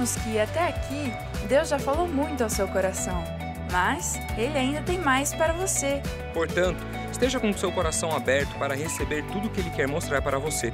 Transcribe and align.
Sabemos 0.00 0.16
que 0.16 0.38
até 0.38 0.68
aqui 0.68 1.12
Deus 1.46 1.68
já 1.68 1.78
falou 1.78 2.08
muito 2.08 2.42
ao 2.42 2.48
seu 2.48 2.66
coração, 2.66 3.22
mas 3.70 4.18
Ele 4.38 4.56
ainda 4.56 4.80
tem 4.80 4.98
mais 4.98 5.34
para 5.34 5.52
você. 5.52 6.00
Portanto, 6.32 6.78
esteja 7.12 7.38
com 7.38 7.50
o 7.50 7.58
seu 7.58 7.70
coração 7.70 8.10
aberto 8.16 8.56
para 8.58 8.74
receber 8.74 9.22
tudo 9.26 9.48
o 9.48 9.50
que 9.50 9.60
Ele 9.60 9.68
quer 9.68 9.86
mostrar 9.86 10.22
para 10.22 10.38
você. 10.38 10.72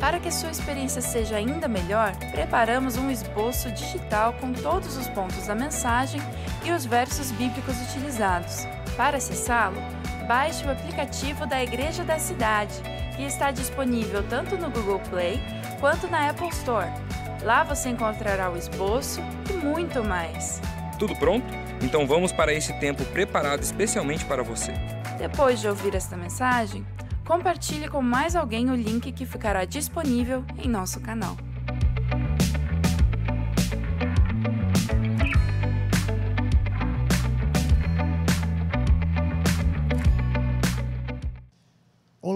Para 0.00 0.18
que 0.18 0.32
sua 0.32 0.50
experiência 0.50 1.00
seja 1.00 1.36
ainda 1.36 1.68
melhor, 1.68 2.16
preparamos 2.32 2.96
um 2.96 3.08
esboço 3.08 3.70
digital 3.70 4.32
com 4.32 4.52
todos 4.52 4.96
os 4.96 5.08
pontos 5.10 5.46
da 5.46 5.54
mensagem 5.54 6.20
e 6.64 6.72
os 6.72 6.84
versos 6.84 7.30
bíblicos 7.30 7.80
utilizados. 7.88 8.66
Para 8.96 9.18
acessá-lo, 9.18 9.80
baixe 10.26 10.66
o 10.66 10.72
aplicativo 10.72 11.46
da 11.46 11.62
Igreja 11.62 12.02
da 12.02 12.18
Cidade, 12.18 12.74
que 13.14 13.22
está 13.22 13.52
disponível 13.52 14.24
tanto 14.28 14.56
no 14.56 14.70
Google 14.70 15.00
Play 15.08 15.40
quanto 15.78 16.08
na 16.08 16.30
Apple 16.30 16.48
Store. 16.48 17.05
Lá 17.46 17.62
você 17.62 17.90
encontrará 17.90 18.50
o 18.50 18.56
esboço 18.56 19.20
e 19.48 19.52
muito 19.52 20.02
mais. 20.02 20.60
Tudo 20.98 21.14
pronto? 21.14 21.46
Então 21.80 22.04
vamos 22.04 22.32
para 22.32 22.52
esse 22.52 22.72
tempo 22.80 23.04
preparado 23.04 23.62
especialmente 23.62 24.24
para 24.24 24.42
você. 24.42 24.74
Depois 25.16 25.60
de 25.60 25.68
ouvir 25.68 25.94
esta 25.94 26.16
mensagem, 26.16 26.84
compartilhe 27.24 27.88
com 27.88 28.02
mais 28.02 28.34
alguém 28.34 28.68
o 28.68 28.74
link 28.74 29.12
que 29.12 29.24
ficará 29.24 29.64
disponível 29.64 30.44
em 30.58 30.68
nosso 30.68 30.98
canal. 30.98 31.36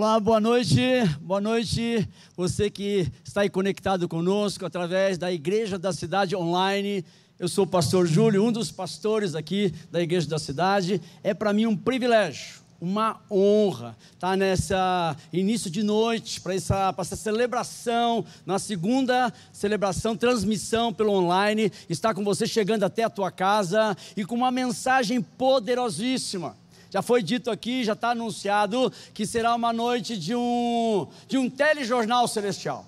Olá, 0.01 0.19
boa 0.19 0.41
noite, 0.41 0.81
boa 1.21 1.43
noite. 1.43 2.09
Você 2.35 2.71
que 2.71 3.07
está 3.23 3.43
aí 3.43 3.51
conectado 3.51 4.09
conosco 4.09 4.65
através 4.65 5.19
da 5.19 5.31
Igreja 5.31 5.79
da 5.79 5.93
Cidade 5.93 6.35
Online. 6.35 7.05
Eu 7.39 7.51
sou 7.51 7.65
o 7.65 7.67
pastor 7.67 8.07
Júlio, 8.07 8.43
um 8.43 8.51
dos 8.51 8.73
pastores 8.73 9.35
aqui 9.35 9.75
da 9.93 10.01
Igreja 10.01 10.27
da 10.27 10.39
Cidade. 10.39 11.03
É 11.23 11.35
para 11.35 11.53
mim 11.53 11.67
um 11.67 11.77
privilégio, 11.77 12.63
uma 12.81 13.21
honra 13.31 13.95
estar 14.15 14.39
nessa 14.39 15.15
início 15.31 15.71
de 15.71 15.83
noite, 15.83 16.41
para 16.41 16.55
essa, 16.55 16.95
essa 16.97 17.15
celebração, 17.15 18.25
na 18.47 18.59
segunda 18.59 19.31
celebração, 19.53 20.17
transmissão 20.17 20.95
pelo 20.95 21.13
online, 21.13 21.71
estar 21.91 22.15
com 22.15 22.25
você 22.25 22.47
chegando 22.47 22.85
até 22.85 23.05
a 23.05 23.11
tua 23.11 23.31
casa 23.31 23.95
e 24.17 24.25
com 24.25 24.35
uma 24.35 24.51
mensagem 24.51 25.21
poderosíssima 25.21 26.57
já 26.91 27.01
foi 27.01 27.23
dito 27.23 27.51
aqui, 27.51 27.85
já 27.85 27.93
está 27.93 28.11
anunciado 28.11 28.93
que 29.15 29.25
será 29.25 29.55
uma 29.55 29.73
noite 29.73 30.17
de 30.17 30.35
um, 30.35 31.07
de 31.29 31.39
um 31.39 31.49
telejornal 31.49 32.27
celestial. 32.27 32.85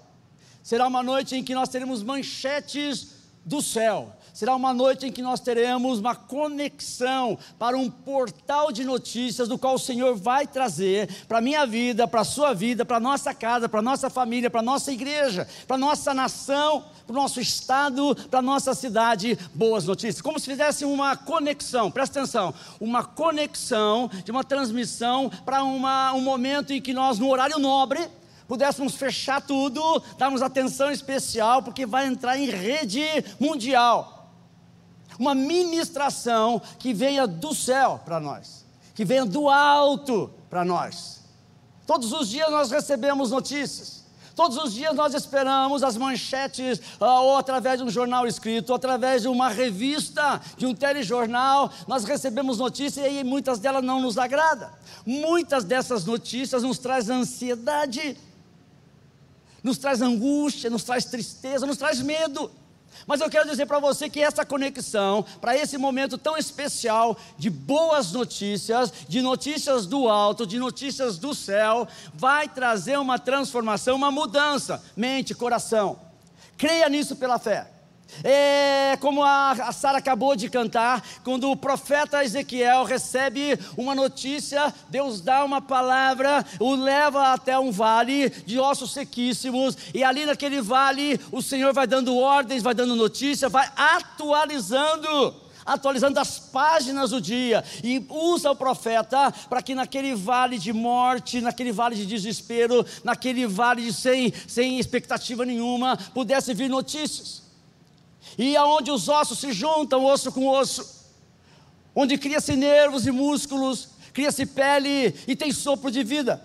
Será 0.62 0.86
uma 0.86 1.02
noite 1.02 1.36
em 1.36 1.44
que 1.44 1.54
nós 1.54 1.68
teremos 1.68 2.02
manchetes 2.02 3.14
do 3.44 3.62
céu. 3.62 4.14
Será 4.32 4.56
uma 4.56 4.72
noite 4.72 5.06
em 5.06 5.12
que 5.12 5.20
nós 5.20 5.40
teremos 5.40 5.98
uma 5.98 6.14
conexão 6.14 7.38
para 7.58 7.76
um 7.76 7.90
portal 7.90 8.72
de 8.72 8.82
notícias 8.82 9.46
do 9.46 9.58
qual 9.58 9.74
o 9.74 9.78
Senhor 9.78 10.14
vai 10.16 10.46
trazer 10.46 11.06
para 11.28 11.36
a 11.36 11.40
minha 11.42 11.66
vida, 11.66 12.08
para 12.08 12.22
a 12.22 12.24
sua 12.24 12.54
vida, 12.54 12.82
para 12.82 12.96
a 12.96 13.00
nossa 13.00 13.34
casa, 13.34 13.68
para 13.68 13.80
a 13.80 13.82
nossa 13.82 14.08
família, 14.08 14.48
para 14.48 14.60
a 14.60 14.64
nossa 14.64 14.90
igreja, 14.90 15.46
para 15.66 15.76
a 15.76 15.78
nossa 15.78 16.14
nação, 16.14 16.82
para 17.06 17.12
o 17.12 17.20
nosso 17.20 17.40
estado, 17.40 18.16
para 18.30 18.38
a 18.38 18.42
nossa 18.42 18.74
cidade, 18.74 19.38
boas 19.54 19.84
notícias. 19.84 20.22
Como 20.22 20.38
se 20.38 20.46
fizesse 20.46 20.86
uma 20.86 21.14
conexão, 21.14 21.90
presta 21.90 22.20
atenção, 22.20 22.54
uma 22.80 23.04
conexão 23.04 24.10
de 24.24 24.30
uma 24.30 24.42
transmissão 24.42 25.30
para 25.44 25.62
um 25.62 26.20
momento 26.22 26.72
em 26.72 26.80
que 26.80 26.94
nós, 26.94 27.18
no 27.18 27.28
horário 27.28 27.58
nobre, 27.58 28.08
pudéssemos 28.48 28.94
fechar 28.94 29.42
tudo, 29.42 30.02
darmos 30.16 30.40
atenção 30.40 30.90
especial, 30.90 31.62
porque 31.62 31.84
vai 31.84 32.06
entrar 32.06 32.38
em 32.38 32.48
rede 32.48 33.02
mundial 33.38 34.21
uma 35.18 35.34
ministração 35.34 36.60
que 36.78 36.92
venha 36.92 37.26
do 37.26 37.54
céu 37.54 38.00
para 38.04 38.20
nós, 38.20 38.64
que 38.94 39.04
venha 39.04 39.24
do 39.24 39.48
alto 39.48 40.30
para 40.48 40.64
nós. 40.64 41.20
Todos 41.86 42.12
os 42.12 42.28
dias 42.28 42.50
nós 42.50 42.70
recebemos 42.70 43.30
notícias. 43.30 44.02
Todos 44.34 44.56
os 44.56 44.72
dias 44.72 44.94
nós 44.94 45.14
esperamos 45.14 45.82
as 45.82 45.96
manchetes, 45.96 46.80
ah, 46.98 47.20
ou 47.20 47.36
através 47.36 47.78
de 47.78 47.84
um 47.84 47.90
jornal 47.90 48.26
escrito, 48.26 48.70
ou 48.70 48.76
através 48.76 49.22
de 49.22 49.28
uma 49.28 49.48
revista, 49.48 50.40
de 50.56 50.64
um 50.64 50.74
telejornal, 50.74 51.70
nós 51.86 52.04
recebemos 52.04 52.58
notícias 52.58 53.06
e 53.12 53.22
muitas 53.24 53.58
delas 53.58 53.84
não 53.84 54.00
nos 54.00 54.16
agradam. 54.16 54.70
Muitas 55.04 55.64
dessas 55.64 56.04
notícias 56.04 56.62
nos 56.62 56.78
trazem 56.78 57.16
ansiedade, 57.16 58.16
nos 59.62 59.76
traz 59.76 60.00
angústia, 60.00 60.70
nos 60.70 60.82
traz 60.82 61.04
tristeza, 61.04 61.66
nos 61.66 61.76
traz 61.76 62.00
medo. 62.00 62.50
Mas 63.06 63.20
eu 63.20 63.30
quero 63.30 63.48
dizer 63.48 63.66
para 63.66 63.78
você 63.78 64.08
que 64.08 64.20
essa 64.20 64.44
conexão, 64.44 65.24
para 65.40 65.56
esse 65.56 65.76
momento 65.76 66.16
tão 66.16 66.36
especial 66.36 67.16
de 67.36 67.50
boas 67.50 68.12
notícias, 68.12 68.92
de 69.08 69.20
notícias 69.20 69.86
do 69.86 70.08
alto, 70.08 70.46
de 70.46 70.58
notícias 70.58 71.18
do 71.18 71.34
céu, 71.34 71.88
vai 72.14 72.48
trazer 72.48 72.98
uma 72.98 73.18
transformação, 73.18 73.96
uma 73.96 74.10
mudança, 74.10 74.82
mente, 74.96 75.34
coração. 75.34 75.98
Creia 76.56 76.88
nisso 76.88 77.16
pela 77.16 77.38
fé. 77.38 77.71
É 78.22 78.96
como 79.00 79.22
a, 79.22 79.72
Sara 79.72 79.98
acabou 79.98 80.36
de 80.36 80.48
cantar, 80.48 81.02
quando 81.24 81.50
o 81.50 81.56
profeta 81.56 82.22
Ezequiel 82.22 82.84
recebe 82.84 83.58
uma 83.76 83.94
notícia, 83.94 84.72
Deus 84.88 85.20
dá 85.20 85.44
uma 85.44 85.60
palavra, 85.60 86.44
o 86.60 86.74
leva 86.74 87.32
até 87.32 87.58
um 87.58 87.70
vale 87.70 88.28
de 88.30 88.58
ossos 88.58 88.92
sequíssimos, 88.92 89.76
e 89.94 90.04
ali 90.04 90.26
naquele 90.26 90.60
vale 90.60 91.18
o 91.30 91.42
Senhor 91.42 91.72
vai 91.72 91.86
dando 91.86 92.16
ordens, 92.16 92.62
vai 92.62 92.74
dando 92.74 92.94
notícia, 92.94 93.48
vai 93.48 93.68
atualizando 93.76 95.42
atualizando 95.64 96.18
as 96.18 96.40
páginas 96.40 97.10
do 97.10 97.20
dia, 97.20 97.64
e 97.84 98.04
usa 98.08 98.50
o 98.50 98.56
profeta 98.56 99.32
para 99.48 99.62
que 99.62 99.76
naquele 99.76 100.12
vale 100.12 100.58
de 100.58 100.72
morte, 100.72 101.40
naquele 101.40 101.70
vale 101.70 101.94
de 101.94 102.04
desespero, 102.04 102.84
naquele 103.04 103.46
vale 103.46 103.82
de 103.82 103.92
sem, 103.92 104.32
sem 104.48 104.80
expectativa 104.80 105.44
nenhuma, 105.44 105.96
pudesse 105.96 106.52
vir 106.52 106.68
notícias. 106.68 107.41
E 108.38 108.56
aonde 108.56 108.90
os 108.90 109.08
ossos 109.08 109.38
se 109.38 109.52
juntam, 109.52 110.04
osso 110.04 110.32
com 110.32 110.46
osso, 110.46 111.02
onde 111.94 112.16
cria-se 112.16 112.56
nervos 112.56 113.06
e 113.06 113.10
músculos, 113.10 113.88
cria-se 114.12 114.46
pele 114.46 115.14
e 115.26 115.36
tem 115.36 115.52
sopro 115.52 115.90
de 115.90 116.02
vida, 116.02 116.42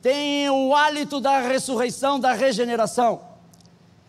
tem 0.00 0.48
o 0.50 0.74
hálito 0.74 1.20
da 1.20 1.40
ressurreição, 1.40 2.20
da 2.20 2.32
regeneração. 2.32 3.20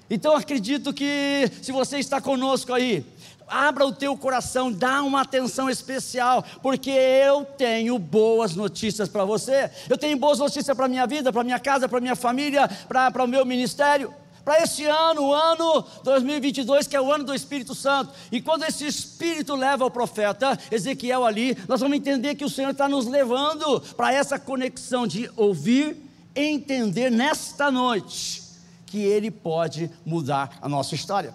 Então 0.09 0.35
acredito 0.35 0.93
que 0.93 1.49
se 1.61 1.71
você 1.71 1.99
está 1.99 2.19
conosco 2.19 2.73
aí, 2.73 3.05
abra 3.47 3.85
o 3.85 3.91
teu 3.91 4.15
coração, 4.15 4.71
dá 4.71 5.01
uma 5.01 5.21
atenção 5.21 5.69
especial, 5.69 6.43
porque 6.61 6.91
eu 6.91 7.43
tenho 7.45 7.97
boas 7.97 8.55
notícias 8.55 9.09
para 9.09 9.25
você. 9.25 9.71
Eu 9.89 9.97
tenho 9.97 10.17
boas 10.17 10.39
notícias 10.39 10.75
para 10.75 10.87
minha 10.87 11.07
vida, 11.07 11.31
para 11.33 11.43
minha 11.43 11.59
casa, 11.59 11.89
para 11.89 11.99
minha 11.99 12.15
família, 12.15 12.67
para 12.87 13.23
o 13.23 13.27
meu 13.27 13.45
ministério 13.45 14.13
para 14.49 14.63
esse 14.63 14.83
ano, 14.83 15.25
o 15.25 15.31
ano 15.31 15.85
2022, 16.03 16.87
que 16.87 16.95
é 16.95 16.99
o 16.99 17.13
ano 17.13 17.23
do 17.23 17.35
Espírito 17.35 17.75
Santo. 17.75 18.11
E 18.31 18.41
quando 18.41 18.63
esse 18.63 18.83
Espírito 18.83 19.55
leva 19.55 19.85
o 19.85 19.91
profeta 19.91 20.57
Ezequiel 20.71 21.23
ali, 21.23 21.55
nós 21.67 21.79
vamos 21.81 21.95
entender 21.95 22.33
que 22.33 22.43
o 22.43 22.49
Senhor 22.49 22.71
está 22.71 22.89
nos 22.89 23.05
levando 23.05 23.79
para 23.95 24.11
essa 24.11 24.39
conexão 24.39 25.05
de 25.05 25.29
ouvir, 25.35 25.97
entender 26.35 27.11
nesta 27.11 27.69
noite 27.69 28.41
que 28.87 28.97
Ele 28.97 29.29
pode 29.29 29.91
mudar 30.03 30.57
a 30.63 30.67
nossa 30.67 30.95
história. 30.95 31.31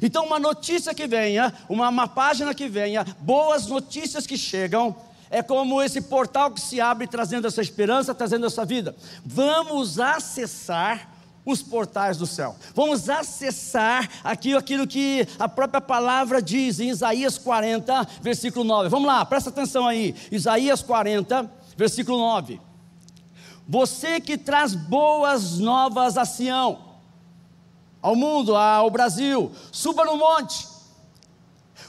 Então, 0.00 0.24
uma 0.24 0.38
notícia 0.38 0.94
que 0.94 1.08
venha, 1.08 1.52
uma, 1.68 1.88
uma 1.88 2.06
página 2.06 2.54
que 2.54 2.68
venha, 2.68 3.04
boas 3.18 3.66
notícias 3.66 4.24
que 4.24 4.38
chegam, 4.38 4.94
é 5.32 5.42
como 5.42 5.82
esse 5.82 6.00
portal 6.00 6.52
que 6.52 6.60
se 6.60 6.80
abre 6.80 7.08
trazendo 7.08 7.48
essa 7.48 7.60
esperança, 7.60 8.14
trazendo 8.14 8.46
essa 8.46 8.64
vida. 8.64 8.94
Vamos 9.24 9.98
acessar 9.98 11.11
os 11.44 11.62
portais 11.62 12.16
do 12.16 12.26
céu. 12.26 12.54
Vamos 12.74 13.08
acessar 13.08 14.08
aqui 14.22 14.54
aquilo 14.54 14.86
que 14.86 15.26
a 15.38 15.48
própria 15.48 15.80
palavra 15.80 16.40
diz 16.40 16.78
em 16.78 16.88
Isaías 16.88 17.36
40, 17.36 18.06
versículo 18.20 18.64
9. 18.64 18.88
Vamos 18.88 19.06
lá, 19.06 19.24
presta 19.24 19.50
atenção 19.50 19.86
aí. 19.86 20.14
Isaías 20.30 20.82
40, 20.82 21.50
versículo 21.76 22.18
9. 22.18 22.60
Você 23.68 24.20
que 24.20 24.38
traz 24.38 24.74
boas 24.74 25.58
novas 25.58 26.16
a 26.16 26.24
Sião, 26.24 26.92
ao 28.00 28.16
mundo, 28.16 28.56
ao 28.56 28.90
Brasil, 28.90 29.52
suba 29.70 30.04
no 30.04 30.16
monte. 30.16 30.66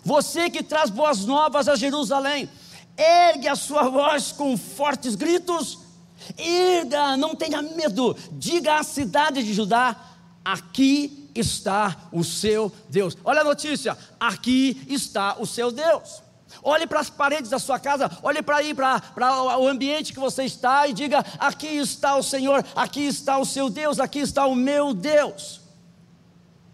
Você 0.04 0.50
que 0.50 0.62
traz 0.62 0.90
boas 0.90 1.26
novas 1.26 1.68
a 1.68 1.76
Jerusalém, 1.76 2.50
ergue 2.98 3.48
a 3.48 3.56
sua 3.56 3.90
voz 3.90 4.32
com 4.32 4.58
fortes 4.58 5.16
gritos 5.16 5.83
Erga, 6.38 7.18
não 7.18 7.36
tenha 7.36 7.62
medo. 7.62 8.16
Diga 8.32 8.80
à 8.80 8.84
cidade 8.84 9.44
de 9.44 9.54
Judá: 9.54 9.96
aqui 10.44 11.30
está 11.36 12.10
o 12.12 12.24
seu 12.24 12.72
Deus. 12.90 13.18
Olha 13.24 13.42
a 13.42 13.46
notícia: 13.46 13.98
aqui 14.20 14.82
está 14.88 15.36
o 15.40 15.46
seu 15.46 15.72
Deus. 15.72 16.22
Olhe 16.62 16.86
para 16.86 17.00
as 17.00 17.10
paredes 17.10 17.50
da 17.50 17.58
sua 17.58 17.80
casa, 17.80 18.12
olhe 18.22 18.42
para 18.44 18.58
aí, 18.58 18.74
para, 18.74 19.00
para 19.00 19.58
o 19.58 19.68
ambiente 19.68 20.14
que 20.14 20.20
você 20.20 20.44
está 20.44 20.88
e 20.88 20.94
diga: 20.94 21.26
aqui 21.40 21.68
está 21.68 22.16
o 22.16 22.24
Senhor, 22.24 22.64
aqui 22.76 23.06
está 23.06 23.38
o 23.38 23.46
seu 23.46 23.70
Deus, 23.70 24.00
aqui 24.00 24.20
está 24.20 24.46
o 24.46 24.56
meu 24.56 24.94
Deus. 24.94 25.62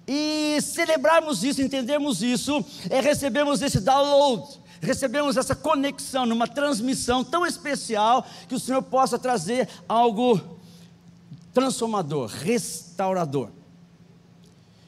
E 0.08 0.60
celebrarmos 0.62 1.44
isso, 1.44 1.62
entendermos 1.62 2.24
isso, 2.24 2.66
é 2.90 3.00
recebermos 3.00 3.62
esse 3.62 3.80
download, 3.80 4.60
recebemos 4.82 5.38
essa 5.38 5.56
conexão 5.56 6.26
numa 6.26 6.48
transmissão 6.48 7.24
tão 7.24 7.46
especial 7.46 8.26
que 8.48 8.56
o 8.56 8.60
Senhor 8.60 8.82
possa 8.82 9.20
trazer 9.20 9.68
algo 9.88 10.40
transformador, 11.54 12.28
restaurador. 12.28 13.50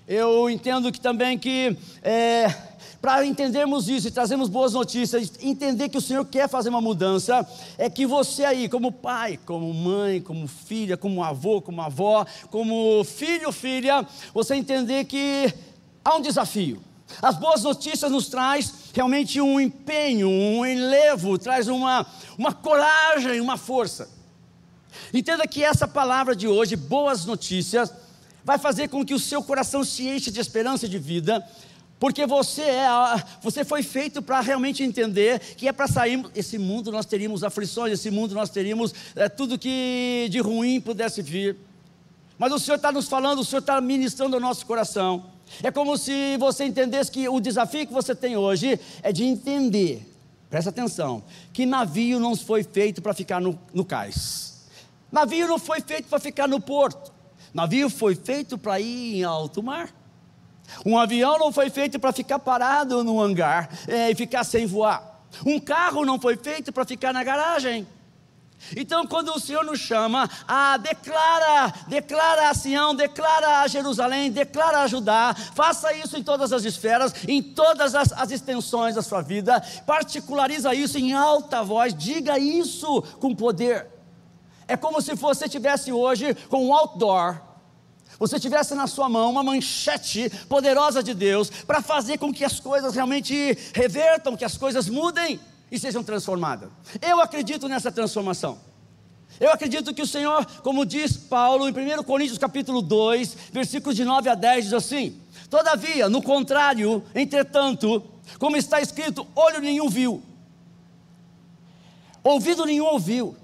Eu 0.08 0.50
entendo 0.50 0.92
que 0.92 1.00
também 1.00 1.38
que 1.38 1.78
é, 2.02 2.54
para 3.02 3.26
entendermos 3.26 3.90
isso 3.90 4.08
e 4.08 4.12
trazermos 4.12 4.48
boas 4.48 4.74
notícias, 4.74 5.34
entender 5.42 5.90
que 5.90 5.98
o 5.98 6.02
Senhor 6.02 6.24
quer 6.26 6.48
fazer 6.48 6.70
uma 6.70 6.82
mudança, 6.82 7.48
é 7.78 7.90
que 7.90 8.06
você 8.06 8.46
aí, 8.46 8.70
como 8.70 8.92
pai, 8.92 9.40
como 9.46 9.74
mãe, 9.74 10.22
como 10.22 10.48
filha, 10.48 10.96
como 10.96 11.24
avô, 11.24 11.62
como 11.62 11.82
avó, 11.82 12.26
como 12.52 13.04
filho, 13.04 13.52
filha, 13.52 14.06
você 14.34 14.56
entender 14.56 15.06
que 15.06 15.52
há 16.06 16.16
um 16.16 16.22
desafio. 16.22 16.80
As 17.22 17.38
boas 17.38 17.64
notícias 17.64 18.12
nos 18.12 18.28
traz 18.30 18.81
realmente 18.94 19.40
um 19.40 19.60
empenho, 19.60 20.30
um 20.30 20.66
enlevo, 20.66 21.38
traz 21.38 21.68
uma, 21.68 22.06
uma 22.38 22.54
coragem, 22.54 23.40
uma 23.40 23.58
força. 23.58 24.10
Entenda 25.14 25.48
que 25.48 25.64
essa 25.64 25.88
palavra 25.88 26.36
de 26.36 26.48
hoje, 26.48 26.76
boas 26.76 27.26
notícias, 27.26 27.94
vai 28.44 28.58
fazer 28.58 28.90
com 28.90 29.06
que 29.06 29.14
o 29.14 29.20
seu 29.20 29.44
coração 29.44 29.84
se 29.84 30.08
enche 30.08 30.32
de 30.32 30.40
esperança 30.40 30.86
e 30.86 30.90
de 30.90 30.98
vida, 30.98 31.46
porque 32.00 32.26
você 32.26 32.64
é, 32.64 32.88
você 33.42 33.64
foi 33.64 33.84
feito 33.84 34.22
para 34.22 34.40
realmente 34.42 34.84
entender 34.84 35.40
que 35.56 35.68
é 35.68 35.72
para 35.72 35.88
sair 35.88 36.26
esse 36.36 36.58
mundo 36.58 36.92
nós 36.92 37.06
teríamos 37.06 37.44
aflições, 37.44 37.94
esse 37.94 38.10
mundo 38.10 38.34
nós 38.34 38.50
teríamos 38.50 38.94
é, 39.16 39.30
tudo 39.30 39.58
que 39.58 40.28
de 40.32 40.40
ruim 40.40 40.82
pudesse 40.82 41.22
vir. 41.22 41.56
Mas 42.40 42.52
o 42.52 42.58
Senhor 42.58 42.78
está 42.78 42.92
nos 42.92 43.08
falando, 43.08 43.40
o 43.40 43.46
Senhor 43.46 43.60
está 43.60 43.80
ministrando 43.80 44.36
o 44.38 44.40
nosso 44.40 44.66
coração. 44.66 45.26
É 45.64 45.72
como 45.72 45.98
se 45.98 46.38
você 46.38 46.66
entendesse 46.66 47.12
que 47.12 47.28
o 47.28 47.40
desafio 47.40 47.86
que 47.86 47.94
você 47.94 48.16
tem 48.16 48.38
hoje 48.38 48.80
é 49.04 49.12
de 49.12 49.24
entender, 49.24 50.08
presta 50.50 50.70
atenção, 50.70 51.24
que 51.52 51.66
navio 51.66 52.20
não 52.20 52.36
foi 52.36 52.64
feito 52.64 53.02
para 53.02 53.14
ficar 53.14 53.42
no, 53.42 53.58
no 53.74 53.84
cais. 53.84 54.68
Navio 55.12 55.48
não 55.48 55.60
foi 55.60 55.82
feito 55.82 56.08
para 56.08 56.20
ficar 56.20 56.48
no 56.48 56.60
porto. 56.60 57.12
Navio 57.54 57.90
foi 57.90 58.16
feito 58.16 58.58
para 58.58 58.80
ir 58.80 59.18
em 59.18 59.24
alto 59.24 59.62
mar. 59.62 59.94
Um 60.86 60.98
avião 60.98 61.38
não 61.38 61.52
foi 61.52 61.70
feito 61.70 62.00
para 62.00 62.14
ficar 62.14 62.40
parado 62.40 63.04
no 63.04 63.20
hangar 63.20 63.70
é, 63.88 64.10
e 64.10 64.16
ficar 64.16 64.44
sem 64.44 64.66
voar. 64.66 65.22
Um 65.46 65.60
carro 65.60 66.06
não 66.06 66.20
foi 66.20 66.38
feito 66.38 66.72
para 66.72 66.86
ficar 66.86 67.14
na 67.14 67.24
garagem. 67.24 67.86
Então, 68.76 69.06
quando 69.06 69.30
o 69.30 69.40
Senhor 69.40 69.64
nos 69.64 69.80
chama 69.80 70.30
a 70.48 70.78
declara, 70.78 71.74
declara 71.88 72.50
a 72.50 72.54
Sião, 72.54 72.96
declara 72.96 73.60
a 73.62 73.68
Jerusalém, 73.68 74.32
declara 74.32 74.82
a 74.82 74.88
Judá, 74.88 75.36
faça 75.54 75.94
isso 75.94 76.18
em 76.18 76.24
todas 76.24 76.54
as 76.54 76.64
esferas, 76.64 77.14
em 77.28 77.42
todas 77.42 77.96
as, 77.96 78.12
as 78.14 78.32
extensões 78.32 78.96
da 78.96 79.02
sua 79.02 79.22
vida, 79.22 79.62
particulariza 79.86 80.74
isso 80.74 80.98
em 80.98 81.14
alta 81.14 81.64
voz, 81.64 81.94
diga 81.94 82.38
isso 82.40 83.02
com 83.20 83.36
poder. 83.36 83.88
É 84.68 84.78
como 84.78 85.02
se 85.02 85.14
você 85.16 85.50
tivesse 85.50 85.92
hoje 85.92 86.34
com 86.50 86.68
um 86.68 86.74
outdoor 86.74 87.52
você 88.20 88.40
tivesse 88.40 88.76
na 88.76 88.86
sua 88.86 89.10
mão 89.10 89.32
uma 89.32 89.42
manchete 89.42 90.30
poderosa 90.48 91.02
de 91.02 91.12
Deus 91.12 91.50
para 91.50 91.82
fazer 91.82 92.20
com 92.20 92.32
que 92.32 92.46
as 92.46 92.60
coisas 92.60 92.94
realmente 92.94 93.58
revertam, 93.74 94.38
que 94.38 94.46
as 94.46 94.56
coisas 94.56 94.88
mudem 94.88 95.40
e 95.72 95.80
sejam 95.80 96.04
transformadas. 96.04 96.70
Eu 97.02 97.22
acredito 97.22 97.68
nessa 97.68 97.92
transformação. 97.92 98.60
Eu 99.40 99.52
acredito 99.52 99.94
que 99.94 100.02
o 100.02 100.08
Senhor, 100.08 100.46
como 100.62 100.86
diz 100.86 101.16
Paulo 101.16 101.68
em 101.68 101.72
1 101.72 102.04
Coríntios 102.04 102.38
capítulo 102.38 102.82
2, 102.82 103.38
versículos 103.52 103.96
de 103.96 104.04
9 104.04 104.30
a 104.30 104.36
10, 104.36 104.66
diz 104.66 104.74
assim: 104.74 105.20
Todavia, 105.50 106.10
no 106.10 106.22
contrário, 106.22 107.04
entretanto, 107.16 108.04
como 108.38 108.58
está 108.58 108.82
escrito, 108.82 109.26
olho 109.34 109.60
nenhum 109.62 109.90
viu, 109.90 110.22
ouvido 112.24 112.66
nenhum 112.66 112.86
ouviu, 112.86 113.36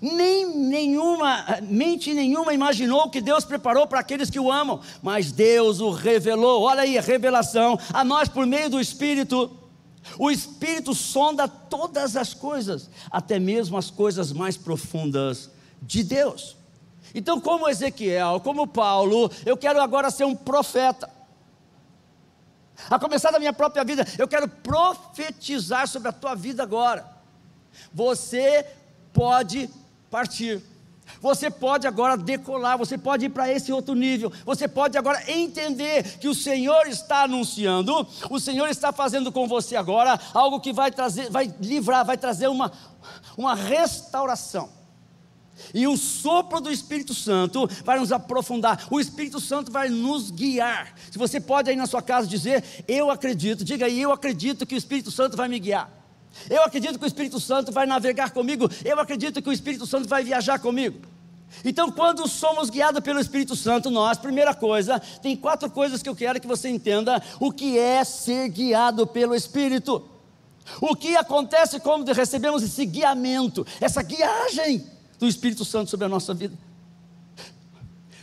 nem 0.00 0.46
nenhuma, 0.54 1.60
mente 1.62 2.12
nenhuma 2.12 2.52
imaginou 2.52 3.08
que 3.08 3.20
Deus 3.20 3.44
preparou 3.44 3.86
para 3.86 4.00
aqueles 4.00 4.28
que 4.28 4.40
o 4.40 4.50
amam, 4.50 4.80
mas 5.02 5.32
Deus 5.32 5.80
o 5.80 5.90
revelou. 5.90 6.62
Olha 6.62 6.82
aí 6.82 6.98
a 6.98 7.02
revelação 7.02 7.78
a 7.92 8.04
nós 8.04 8.28
por 8.28 8.46
meio 8.46 8.68
do 8.68 8.80
Espírito. 8.80 9.61
O 10.18 10.30
Espírito 10.30 10.94
sonda 10.94 11.46
todas 11.46 12.16
as 12.16 12.34
coisas, 12.34 12.90
até 13.10 13.38
mesmo 13.38 13.76
as 13.76 13.90
coisas 13.90 14.32
mais 14.32 14.56
profundas 14.56 15.50
de 15.80 16.02
Deus. 16.02 16.56
Então, 17.14 17.40
como 17.40 17.68
Ezequiel, 17.68 18.40
como 18.40 18.66
Paulo, 18.66 19.30
eu 19.44 19.56
quero 19.56 19.80
agora 19.80 20.10
ser 20.10 20.24
um 20.24 20.34
profeta. 20.34 21.08
A 22.90 22.98
começar 22.98 23.30
da 23.30 23.38
minha 23.38 23.52
própria 23.52 23.84
vida, 23.84 24.06
eu 24.18 24.26
quero 24.26 24.48
profetizar 24.48 25.86
sobre 25.86 26.08
a 26.08 26.12
tua 26.12 26.34
vida 26.34 26.62
agora. 26.62 27.06
Você 27.92 28.66
pode 29.12 29.70
partir. 30.10 30.62
Você 31.20 31.50
pode 31.50 31.86
agora 31.86 32.16
decolar, 32.16 32.78
você 32.78 32.98
pode 32.98 33.26
ir 33.26 33.30
para 33.30 33.50
esse 33.50 33.72
outro 33.72 33.94
nível, 33.94 34.32
você 34.44 34.66
pode 34.66 34.96
agora 34.98 35.22
entender 35.30 36.18
que 36.18 36.28
o 36.28 36.34
Senhor 36.34 36.86
está 36.86 37.22
anunciando, 37.22 38.06
o 38.30 38.40
Senhor 38.40 38.68
está 38.68 38.92
fazendo 38.92 39.30
com 39.30 39.46
você 39.46 39.76
agora 39.76 40.18
algo 40.34 40.60
que 40.60 40.72
vai 40.72 40.90
trazer, 40.90 41.30
vai 41.30 41.52
livrar, 41.60 42.04
vai 42.04 42.16
trazer 42.16 42.48
uma, 42.48 42.72
uma 43.36 43.54
restauração. 43.54 44.68
E 45.74 45.86
o 45.86 45.96
sopro 45.96 46.60
do 46.60 46.72
Espírito 46.72 47.14
Santo 47.14 47.68
vai 47.84 47.98
nos 47.98 48.10
aprofundar, 48.10 48.86
o 48.90 48.98
Espírito 48.98 49.38
Santo 49.40 49.70
vai 49.70 49.88
nos 49.88 50.30
guiar. 50.30 50.94
Se 51.10 51.18
você 51.18 51.40
pode 51.40 51.70
aí 51.70 51.76
na 51.76 51.86
sua 51.86 52.02
casa 52.02 52.26
dizer, 52.26 52.64
eu 52.88 53.10
acredito, 53.10 53.64
diga 53.64 53.86
aí, 53.86 54.00
eu 54.00 54.12
acredito 54.12 54.66
que 54.66 54.74
o 54.74 54.78
Espírito 54.78 55.10
Santo 55.10 55.36
vai 55.36 55.48
me 55.48 55.58
guiar. 55.58 56.01
Eu 56.48 56.62
acredito 56.62 56.98
que 56.98 57.04
o 57.04 57.06
Espírito 57.06 57.38
Santo 57.38 57.72
vai 57.72 57.86
navegar 57.86 58.30
comigo. 58.30 58.68
Eu 58.84 58.98
acredito 58.98 59.40
que 59.42 59.48
o 59.48 59.52
Espírito 59.52 59.86
Santo 59.86 60.08
vai 60.08 60.24
viajar 60.24 60.58
comigo. 60.58 61.00
Então, 61.64 61.90
quando 61.90 62.26
somos 62.26 62.70
guiados 62.70 63.00
pelo 63.00 63.20
Espírito 63.20 63.54
Santo, 63.54 63.90
nós, 63.90 64.18
primeira 64.18 64.54
coisa, 64.54 64.98
tem 65.20 65.36
quatro 65.36 65.70
coisas 65.70 66.02
que 66.02 66.08
eu 66.08 66.16
quero 66.16 66.40
que 66.40 66.46
você 66.46 66.68
entenda 66.68 67.22
o 67.38 67.52
que 67.52 67.78
é 67.78 68.02
ser 68.04 68.48
guiado 68.48 69.06
pelo 69.06 69.34
Espírito. 69.34 70.08
O 70.80 70.96
que 70.96 71.16
acontece 71.16 71.78
quando 71.78 72.10
recebemos 72.12 72.62
esse 72.62 72.86
guiamento, 72.86 73.66
essa 73.80 74.02
guiagem 74.02 74.86
do 75.18 75.28
Espírito 75.28 75.64
Santo 75.64 75.90
sobre 75.90 76.06
a 76.06 76.08
nossa 76.08 76.32
vida? 76.32 76.56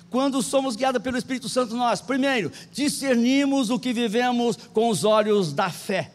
Quando 0.09 0.41
somos 0.41 0.75
guiados 0.75 1.01
pelo 1.03 1.17
Espírito 1.17 1.47
Santo, 1.47 1.75
nós, 1.75 2.01
primeiro, 2.01 2.51
discernimos 2.73 3.69
o 3.69 3.79
que 3.79 3.93
vivemos 3.93 4.57
com 4.73 4.89
os 4.89 5.03
olhos 5.03 5.53
da 5.53 5.69
fé 5.69 6.11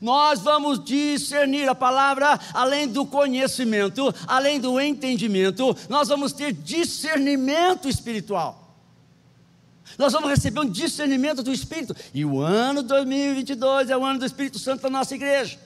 nós 0.00 0.40
vamos 0.40 0.82
discernir 0.82 1.68
a 1.68 1.74
palavra 1.74 2.40
além 2.54 2.88
do 2.88 3.04
conhecimento, 3.04 4.14
além 4.26 4.58
do 4.58 4.80
entendimento, 4.80 5.76
nós 5.88 6.08
vamos 6.08 6.32
ter 6.32 6.52
discernimento 6.52 7.88
espiritual. 7.88 8.58
Nós 9.98 10.12
vamos 10.12 10.30
receber 10.30 10.60
um 10.60 10.68
discernimento 10.68 11.42
do 11.42 11.52
Espírito. 11.52 11.94
E 12.14 12.24
o 12.24 12.40
ano 12.40 12.82
2022 12.82 13.90
é 13.90 13.96
o 13.96 14.04
ano 14.04 14.20
do 14.20 14.24
Espírito 14.24 14.58
Santo 14.58 14.82
da 14.82 14.90
nossa 14.90 15.14
igreja. 15.14 15.58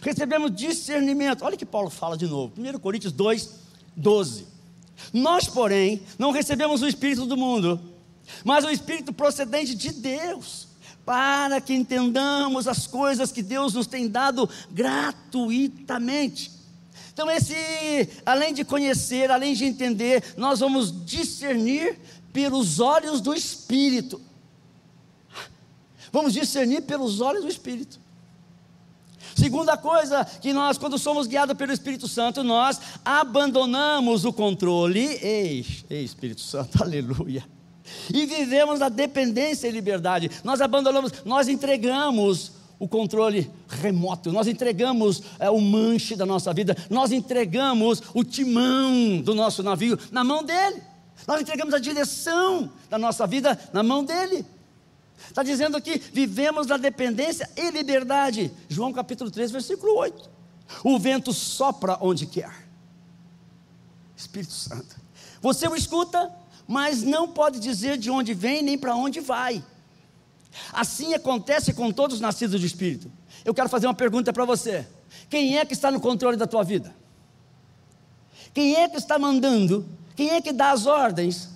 Recebemos 0.00 0.54
discernimento. 0.54 1.44
Olha 1.44 1.56
que 1.56 1.66
Paulo 1.66 1.90
fala 1.90 2.16
de 2.16 2.26
novo. 2.26 2.54
1 2.56 2.78
Coríntios 2.78 3.12
2, 3.12 3.50
12. 3.94 4.46
Nós, 5.12 5.46
porém, 5.46 6.00
não 6.18 6.30
recebemos 6.30 6.80
o 6.80 6.88
Espírito 6.88 7.26
do 7.26 7.36
mundo, 7.36 7.78
mas 8.44 8.64
o 8.64 8.70
Espírito 8.70 9.12
procedente 9.12 9.74
de 9.74 9.92
Deus 9.92 10.65
para 11.06 11.60
que 11.60 11.72
entendamos 11.72 12.66
as 12.66 12.88
coisas 12.88 13.30
que 13.30 13.40
Deus 13.40 13.72
nos 13.72 13.86
tem 13.86 14.08
dado 14.08 14.50
gratuitamente. 14.72 16.50
Então, 17.12 17.30
esse, 17.30 17.54
além 18.26 18.52
de 18.52 18.64
conhecer, 18.64 19.30
além 19.30 19.54
de 19.54 19.64
entender, 19.64 20.34
nós 20.36 20.58
vamos 20.58 21.06
discernir 21.06 21.96
pelos 22.32 22.80
olhos 22.80 23.20
do 23.20 23.32
Espírito. 23.32 24.20
Vamos 26.12 26.34
discernir 26.34 26.82
pelos 26.82 27.20
olhos 27.20 27.44
do 27.44 27.48
Espírito. 27.48 28.00
Segunda 29.36 29.76
coisa 29.76 30.24
que 30.24 30.52
nós, 30.52 30.76
quando 30.76 30.98
somos 30.98 31.28
guiados 31.28 31.56
pelo 31.56 31.72
Espírito 31.72 32.08
Santo, 32.08 32.42
nós 32.42 32.80
abandonamos 33.04 34.24
o 34.24 34.32
controle. 34.32 35.06
Ei, 35.22 35.64
ei 35.88 36.02
Espírito 36.02 36.40
Santo, 36.40 36.82
aleluia 36.84 37.55
e 38.12 38.26
vivemos 38.26 38.80
na 38.80 38.88
dependência 38.88 39.68
e 39.68 39.70
liberdade. 39.70 40.30
Nós 40.42 40.60
abandonamos, 40.60 41.12
nós 41.24 41.48
entregamos 41.48 42.52
o 42.78 42.86
controle 42.86 43.50
remoto, 43.68 44.30
nós 44.30 44.46
entregamos 44.46 45.22
é, 45.38 45.48
o 45.48 45.60
manche 45.60 46.14
da 46.14 46.26
nossa 46.26 46.52
vida, 46.52 46.76
nós 46.90 47.10
entregamos 47.10 48.02
o 48.12 48.22
timão 48.22 49.20
do 49.22 49.34
nosso 49.34 49.62
navio 49.62 49.98
na 50.10 50.22
mão 50.22 50.44
dele, 50.44 50.82
nós 51.26 51.40
entregamos 51.40 51.72
a 51.72 51.78
direção 51.78 52.70
da 52.90 52.98
nossa 52.98 53.26
vida 53.26 53.58
na 53.72 53.82
mão 53.82 54.04
dele. 54.04 54.44
Está 55.28 55.42
dizendo 55.42 55.80
que 55.80 55.98
vivemos 55.98 56.66
na 56.66 56.76
dependência 56.76 57.48
e 57.56 57.70
liberdade. 57.70 58.52
João 58.68 58.92
capítulo 58.92 59.30
3, 59.30 59.50
versículo 59.50 59.96
8. 59.96 60.30
O 60.84 60.98
vento 60.98 61.32
sopra 61.32 61.98
onde 62.00 62.26
quer. 62.26 62.66
Espírito 64.16 64.52
Santo. 64.52 64.96
Você 65.40 65.68
o 65.68 65.74
escuta, 65.74 66.30
mas 66.66 67.02
não 67.02 67.28
pode 67.28 67.60
dizer 67.60 67.96
de 67.96 68.10
onde 68.10 68.34
vem 68.34 68.62
nem 68.62 68.76
para 68.76 68.94
onde 68.94 69.20
vai. 69.20 69.64
Assim 70.72 71.14
acontece 71.14 71.72
com 71.72 71.92
todos 71.92 72.16
os 72.16 72.20
nascidos 72.20 72.60
de 72.60 72.66
espírito. 72.66 73.10
Eu 73.44 73.54
quero 73.54 73.68
fazer 73.68 73.86
uma 73.86 73.94
pergunta 73.94 74.32
para 74.32 74.44
você: 74.44 74.86
quem 75.28 75.58
é 75.58 75.64
que 75.64 75.72
está 75.72 75.90
no 75.90 76.00
controle 76.00 76.36
da 76.36 76.46
tua 76.46 76.64
vida? 76.64 76.94
Quem 78.52 78.76
é 78.76 78.88
que 78.88 78.96
está 78.96 79.18
mandando? 79.18 79.86
Quem 80.14 80.30
é 80.30 80.40
que 80.40 80.52
dá 80.52 80.70
as 80.70 80.86
ordens? 80.86 81.50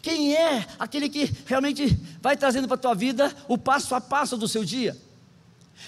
Quem 0.00 0.34
é 0.34 0.64
aquele 0.78 1.08
que 1.08 1.34
realmente 1.44 1.98
vai 2.22 2.36
trazendo 2.36 2.68
para 2.68 2.76
a 2.76 2.80
tua 2.80 2.94
vida 2.94 3.34
o 3.48 3.58
passo 3.58 3.94
a 3.94 4.00
passo 4.00 4.36
do 4.36 4.46
seu 4.46 4.64
dia? 4.64 4.96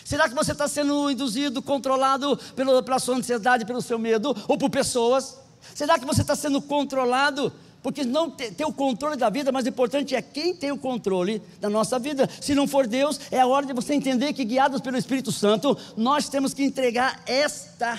Será 0.05 0.29
que 0.29 0.35
você 0.35 0.53
está 0.53 0.67
sendo 0.67 1.11
induzido, 1.11 1.63
controlado 1.63 2.37
pelo, 2.57 2.83
pela 2.83 2.99
sua 2.99 3.17
ansiedade, 3.17 3.65
pelo 3.65 3.81
seu 3.81 3.99
medo, 3.99 4.37
ou 4.49 4.59
por 4.59 4.69
pessoas? 4.69 5.39
Será 5.75 5.99
que 5.99 6.05
você 6.05 6.23
está 6.23 6.35
sendo 6.35 6.61
controlado 6.61 7.53
porque 7.83 8.05
não 8.05 8.31
ter 8.31 8.65
o 8.65 8.73
controle 8.73 9.17
da 9.17 9.31
vida, 9.31 9.51
mas 9.51 9.65
o 9.65 9.69
importante 9.69 10.15
é 10.15 10.21
quem 10.21 10.55
tem 10.55 10.71
o 10.71 10.79
controle 10.79 11.43
da 11.61 11.71
nossa 11.71 11.99
vida. 11.99 12.29
Se 12.41 12.55
não 12.55 12.67
for 12.67 12.87
Deus, 12.87 13.21
é 13.31 13.41
a 13.41 13.47
hora 13.47 13.67
de 13.67 13.73
você 13.73 13.95
entender 13.95 14.33
que, 14.33 14.45
guiados 14.45 14.81
pelo 14.81 14.97
Espírito 14.97 15.33
Santo, 15.33 15.77
nós 15.97 16.29
temos 16.29 16.53
que 16.53 16.63
entregar 16.63 17.23
esta, 17.27 17.99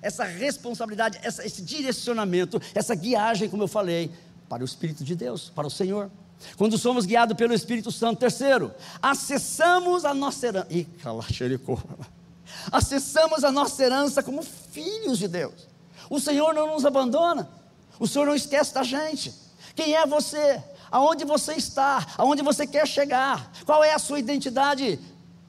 essa 0.00 0.24
responsabilidade, 0.24 1.18
essa, 1.22 1.44
esse 1.44 1.60
direcionamento, 1.62 2.60
essa 2.74 2.94
guiagem, 2.94 3.48
como 3.48 3.64
eu 3.64 3.68
falei, 3.68 4.10
para 4.48 4.62
o 4.62 4.64
Espírito 4.64 5.04
de 5.04 5.14
Deus, 5.14 5.52
para 5.54 5.66
o 5.66 5.70
Senhor. 5.70 6.10
Quando 6.56 6.78
somos 6.78 7.04
guiados 7.04 7.36
pelo 7.36 7.52
Espírito 7.52 7.90
Santo, 7.90 8.20
terceiro, 8.20 8.72
acessamos 9.02 10.04
a 10.04 10.14
nossa 10.14 10.46
herança. 10.46 10.68
Acessamos 12.72 13.44
a 13.44 13.52
nossa 13.52 13.82
herança 13.82 14.22
como 14.22 14.42
filhos 14.42 15.18
de 15.18 15.28
Deus. 15.28 15.68
O 16.08 16.18
Senhor 16.18 16.54
não 16.54 16.74
nos 16.74 16.86
abandona. 16.86 17.57
O 17.98 18.06
Senhor 18.06 18.26
não 18.26 18.34
esquece 18.34 18.72
da 18.74 18.82
gente. 18.82 19.32
Quem 19.74 19.94
é 19.94 20.06
você? 20.06 20.62
Aonde 20.90 21.24
você 21.24 21.54
está? 21.54 22.06
Aonde 22.16 22.42
você 22.42 22.66
quer 22.66 22.86
chegar? 22.86 23.52
Qual 23.64 23.84
é 23.84 23.92
a 23.92 23.98
sua 23.98 24.18
identidade? 24.18 24.98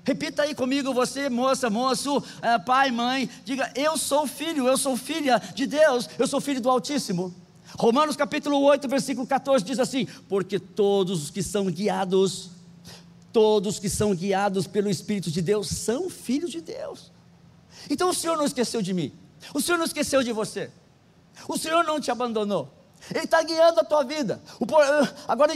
Repita 0.03 0.43
aí 0.43 0.55
comigo, 0.55 0.93
você, 0.93 1.29
moça, 1.29 1.69
moço, 1.69 2.23
é, 2.41 2.57
pai, 2.57 2.89
mãe, 2.91 3.29
diga: 3.45 3.71
Eu 3.75 3.97
sou 3.97 4.25
filho, 4.25 4.67
eu 4.67 4.77
sou 4.77 4.97
filha 4.97 5.41
de 5.53 5.67
Deus, 5.67 6.09
eu 6.17 6.27
sou 6.27 6.41
filho 6.41 6.61
do 6.61 6.69
Altíssimo. 6.69 7.33
Romanos 7.77 8.15
capítulo 8.15 8.59
8, 8.61 8.87
versículo 8.87 9.27
14 9.27 9.63
diz 9.63 9.79
assim: 9.79 10.07
Porque 10.27 10.59
todos 10.59 11.23
os 11.23 11.29
que 11.29 11.43
são 11.43 11.65
guiados, 11.65 12.49
todos 13.31 13.77
que 13.77 13.89
são 13.89 14.15
guiados 14.15 14.65
pelo 14.67 14.89
Espírito 14.89 15.29
de 15.29 15.41
Deus, 15.41 15.67
são 15.67 16.09
filhos 16.09 16.51
de 16.51 16.61
Deus. 16.61 17.11
Então 17.89 18.09
o 18.09 18.13
Senhor 18.13 18.35
não 18.35 18.45
esqueceu 18.45 18.81
de 18.81 18.93
mim, 18.93 19.13
o 19.53 19.61
Senhor 19.61 19.77
não 19.77 19.85
esqueceu 19.85 20.23
de 20.23 20.31
você. 20.31 20.71
O 21.47 21.57
Senhor 21.57 21.83
não 21.83 21.99
te 21.99 22.11
abandonou. 22.11 22.79
Ele 23.13 23.25
está 23.25 23.41
guiando 23.41 23.79
a 23.79 23.83
tua 23.83 24.03
vida. 24.03 24.41
agora 25.27 25.53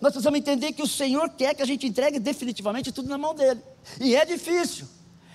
nós 0.00 0.12
precisamos 0.12 0.38
entender 0.38 0.72
que 0.72 0.82
o 0.82 0.86
Senhor 0.86 1.28
quer 1.30 1.54
que 1.54 1.62
a 1.62 1.66
gente 1.66 1.86
entregue 1.86 2.18
definitivamente 2.18 2.92
tudo 2.92 3.08
na 3.08 3.18
mão 3.18 3.34
dele. 3.34 3.60
E 4.00 4.14
é 4.14 4.24
difícil. 4.24 4.86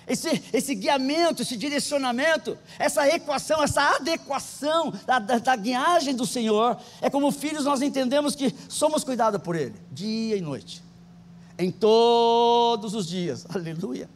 Esse, 0.06 0.42
esse 0.52 0.74
guiamento, 0.74 1.42
esse 1.42 1.56
direcionamento, 1.56 2.58
essa 2.80 3.06
equação, 3.08 3.62
essa 3.62 3.94
adequação 3.94 4.92
da, 5.06 5.20
da, 5.20 5.38
da 5.38 5.54
guiagem 5.54 6.16
do 6.16 6.26
Senhor, 6.26 6.76
é 7.00 7.08
como 7.08 7.30
filhos 7.30 7.64
nós 7.64 7.80
entendemos 7.80 8.34
que 8.34 8.52
somos 8.68 9.04
cuidados 9.04 9.40
por 9.40 9.54
Ele, 9.54 9.76
dia 9.92 10.36
e 10.36 10.40
noite, 10.40 10.82
em 11.56 11.70
todos 11.70 12.92
os 12.92 13.06
dias, 13.06 13.46
aleluia. 13.54 14.10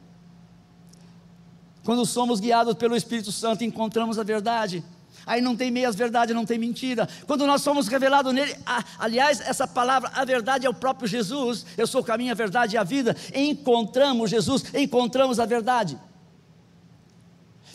Quando 1.84 2.04
somos 2.04 2.40
guiados 2.40 2.74
pelo 2.74 2.96
Espírito 2.96 3.30
Santo, 3.30 3.62
encontramos 3.62 4.18
a 4.18 4.24
verdade, 4.24 4.82
Aí 5.26 5.40
não 5.40 5.56
tem 5.56 5.70
meias 5.70 5.94
verdade, 5.94 6.34
não 6.34 6.44
tem 6.44 6.58
mentira. 6.58 7.08
Quando 7.26 7.46
nós 7.46 7.62
somos 7.62 7.88
revelados 7.88 8.32
nele, 8.32 8.54
a, 8.66 8.84
aliás, 8.98 9.40
essa 9.40 9.66
palavra, 9.66 10.10
a 10.14 10.24
verdade 10.24 10.66
é 10.66 10.70
o 10.70 10.74
próprio 10.74 11.08
Jesus. 11.08 11.64
Eu 11.76 11.86
sou 11.86 12.00
o 12.00 12.04
caminho, 12.04 12.32
a 12.32 12.34
verdade 12.34 12.76
e 12.76 12.78
a 12.78 12.84
vida. 12.84 13.16
Encontramos 13.34 14.30
Jesus, 14.30 14.64
encontramos 14.74 15.40
a 15.40 15.46
verdade. 15.46 15.98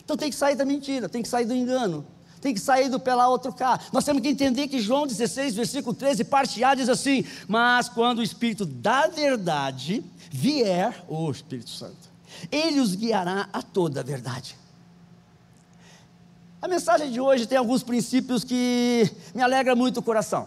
Então 0.02 0.16
tem 0.16 0.30
que 0.30 0.36
sair 0.36 0.56
da 0.56 0.64
mentira, 0.64 1.08
tem 1.08 1.22
que 1.22 1.28
sair 1.28 1.44
do 1.44 1.54
engano, 1.54 2.04
tem 2.40 2.54
que 2.54 2.60
sair 2.60 2.88
do 2.88 2.98
pela 2.98 3.28
outro 3.28 3.52
cá. 3.52 3.78
Nós 3.92 4.04
temos 4.04 4.22
que 4.22 4.28
entender 4.28 4.66
que 4.66 4.80
João 4.80 5.06
16, 5.06 5.54
versículo 5.54 5.94
13, 5.94 6.24
parte 6.24 6.62
A 6.64 6.74
diz 6.74 6.88
assim: 6.88 7.24
Mas 7.46 7.88
quando 7.88 8.18
o 8.18 8.22
Espírito 8.22 8.64
da 8.64 9.06
verdade 9.06 10.04
vier, 10.30 11.04
o 11.08 11.30
Espírito 11.30 11.70
Santo, 11.70 12.10
ele 12.50 12.80
os 12.80 12.94
guiará 12.94 13.48
a 13.52 13.62
toda 13.62 14.00
a 14.00 14.02
verdade. 14.02 14.59
A 16.62 16.68
mensagem 16.68 17.10
de 17.10 17.18
hoje 17.18 17.46
tem 17.46 17.56
alguns 17.56 17.82
princípios 17.82 18.44
que 18.44 19.10
me 19.34 19.42
alegra 19.42 19.74
muito 19.74 20.00
o 20.00 20.02
coração, 20.02 20.46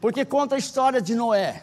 porque 0.00 0.24
conta 0.24 0.56
a 0.56 0.58
história 0.58 1.00
de 1.00 1.14
Noé. 1.14 1.62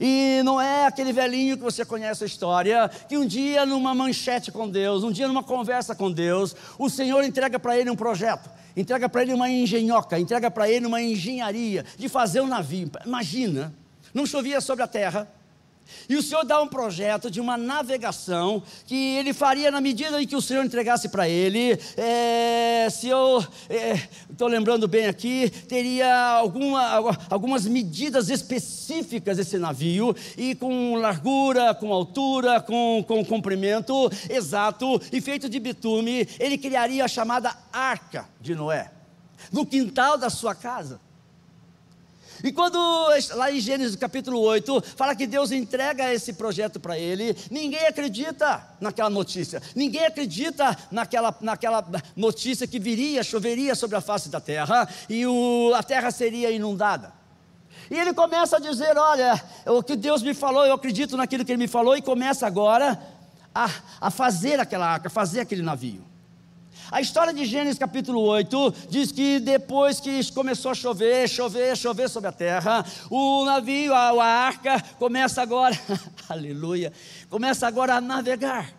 E 0.00 0.40
não 0.44 0.60
é 0.60 0.86
aquele 0.86 1.12
velhinho 1.12 1.56
que 1.56 1.62
você 1.62 1.84
conhece 1.84 2.22
a 2.22 2.26
história, 2.26 2.88
que 3.08 3.18
um 3.18 3.26
dia 3.26 3.66
numa 3.66 3.96
manchete 3.96 4.52
com 4.52 4.68
Deus, 4.68 5.02
um 5.02 5.10
dia 5.10 5.26
numa 5.26 5.42
conversa 5.42 5.92
com 5.92 6.08
Deus, 6.08 6.54
o 6.78 6.88
Senhor 6.88 7.24
entrega 7.24 7.58
para 7.58 7.76
ele 7.76 7.90
um 7.90 7.96
projeto, 7.96 8.48
entrega 8.76 9.08
para 9.08 9.22
ele 9.22 9.34
uma 9.34 9.50
engenhoca, 9.50 10.16
entrega 10.16 10.48
para 10.48 10.70
ele 10.70 10.86
uma 10.86 11.02
engenharia 11.02 11.84
de 11.98 12.08
fazer 12.08 12.40
um 12.40 12.46
navio. 12.46 12.92
Imagina, 13.04 13.74
não 14.14 14.24
chovia 14.24 14.60
sobre 14.60 14.84
a 14.84 14.86
terra, 14.86 15.28
e 16.08 16.16
o 16.16 16.22
Senhor 16.22 16.44
dá 16.44 16.60
um 16.60 16.68
projeto 16.68 17.30
de 17.30 17.40
uma 17.40 17.56
navegação 17.56 18.62
que 18.86 19.16
ele 19.16 19.32
faria 19.32 19.70
na 19.70 19.80
medida 19.80 20.20
em 20.20 20.26
que 20.26 20.36
o 20.36 20.42
Senhor 20.42 20.64
entregasse 20.64 21.08
para 21.08 21.28
ele. 21.28 21.78
É, 21.96 22.88
se 22.90 23.08
eu 23.08 23.44
estou 24.30 24.48
é, 24.48 24.50
lembrando 24.50 24.88
bem 24.88 25.06
aqui, 25.06 25.50
teria 25.68 26.12
alguma, 26.32 27.16
algumas 27.28 27.66
medidas 27.66 28.28
específicas 28.28 29.38
esse 29.38 29.58
navio, 29.58 30.14
e 30.36 30.54
com 30.54 30.96
largura, 30.96 31.74
com 31.74 31.92
altura, 31.92 32.60
com, 32.60 33.04
com 33.06 33.24
comprimento 33.24 34.10
exato, 34.28 35.00
e 35.12 35.20
feito 35.20 35.48
de 35.48 35.58
bitume, 35.58 36.26
ele 36.38 36.58
criaria 36.58 37.04
a 37.04 37.08
chamada 37.08 37.56
arca 37.72 38.28
de 38.40 38.54
Noé, 38.54 38.90
no 39.52 39.64
quintal 39.64 40.18
da 40.18 40.30
sua 40.30 40.54
casa. 40.54 41.00
E 42.42 42.52
quando 42.52 42.78
lá 43.34 43.50
em 43.50 43.60
Gênesis 43.60 43.96
capítulo 43.96 44.40
8, 44.40 44.82
fala 44.96 45.14
que 45.14 45.26
Deus 45.26 45.50
entrega 45.50 46.12
esse 46.12 46.32
projeto 46.32 46.80
para 46.80 46.98
ele, 46.98 47.36
ninguém 47.50 47.86
acredita 47.86 48.62
naquela 48.80 49.10
notícia, 49.10 49.62
ninguém 49.74 50.04
acredita 50.04 50.76
naquela, 50.90 51.36
naquela 51.40 51.84
notícia 52.16 52.66
que 52.66 52.78
viria, 52.78 53.22
choveria 53.22 53.74
sobre 53.74 53.96
a 53.96 54.00
face 54.00 54.28
da 54.28 54.40
terra 54.40 54.88
e 55.08 55.26
o, 55.26 55.72
a 55.74 55.82
terra 55.82 56.10
seria 56.10 56.50
inundada. 56.50 57.12
E 57.90 57.98
ele 57.98 58.14
começa 58.14 58.56
a 58.56 58.60
dizer: 58.60 58.96
Olha, 58.96 59.42
o 59.66 59.82
que 59.82 59.96
Deus 59.96 60.22
me 60.22 60.32
falou, 60.32 60.64
eu 60.64 60.74
acredito 60.74 61.16
naquilo 61.16 61.44
que 61.44 61.52
ele 61.52 61.62
me 61.62 61.68
falou, 61.68 61.96
e 61.96 62.02
começa 62.02 62.46
agora 62.46 63.00
a, 63.54 63.68
a 64.00 64.10
fazer 64.10 64.60
aquela 64.60 64.86
arca, 64.86 65.10
fazer 65.10 65.40
aquele 65.40 65.62
navio. 65.62 66.09
A 66.90 67.00
história 67.00 67.32
de 67.32 67.44
Gênesis 67.44 67.78
capítulo 67.78 68.20
8 68.22 68.74
diz 68.88 69.12
que 69.12 69.38
depois 69.38 70.00
que 70.00 70.32
começou 70.32 70.72
a 70.72 70.74
chover, 70.74 71.28
chover, 71.28 71.76
chover 71.76 72.10
sobre 72.10 72.28
a 72.28 72.32
terra, 72.32 72.84
o 73.08 73.44
navio, 73.44 73.94
a, 73.94 74.24
arca, 74.24 74.82
começa 74.98 75.40
agora, 75.40 75.78
aleluia, 76.28 76.92
começa 77.28 77.66
agora 77.66 77.94
a 77.94 78.00
navegar. 78.00 78.72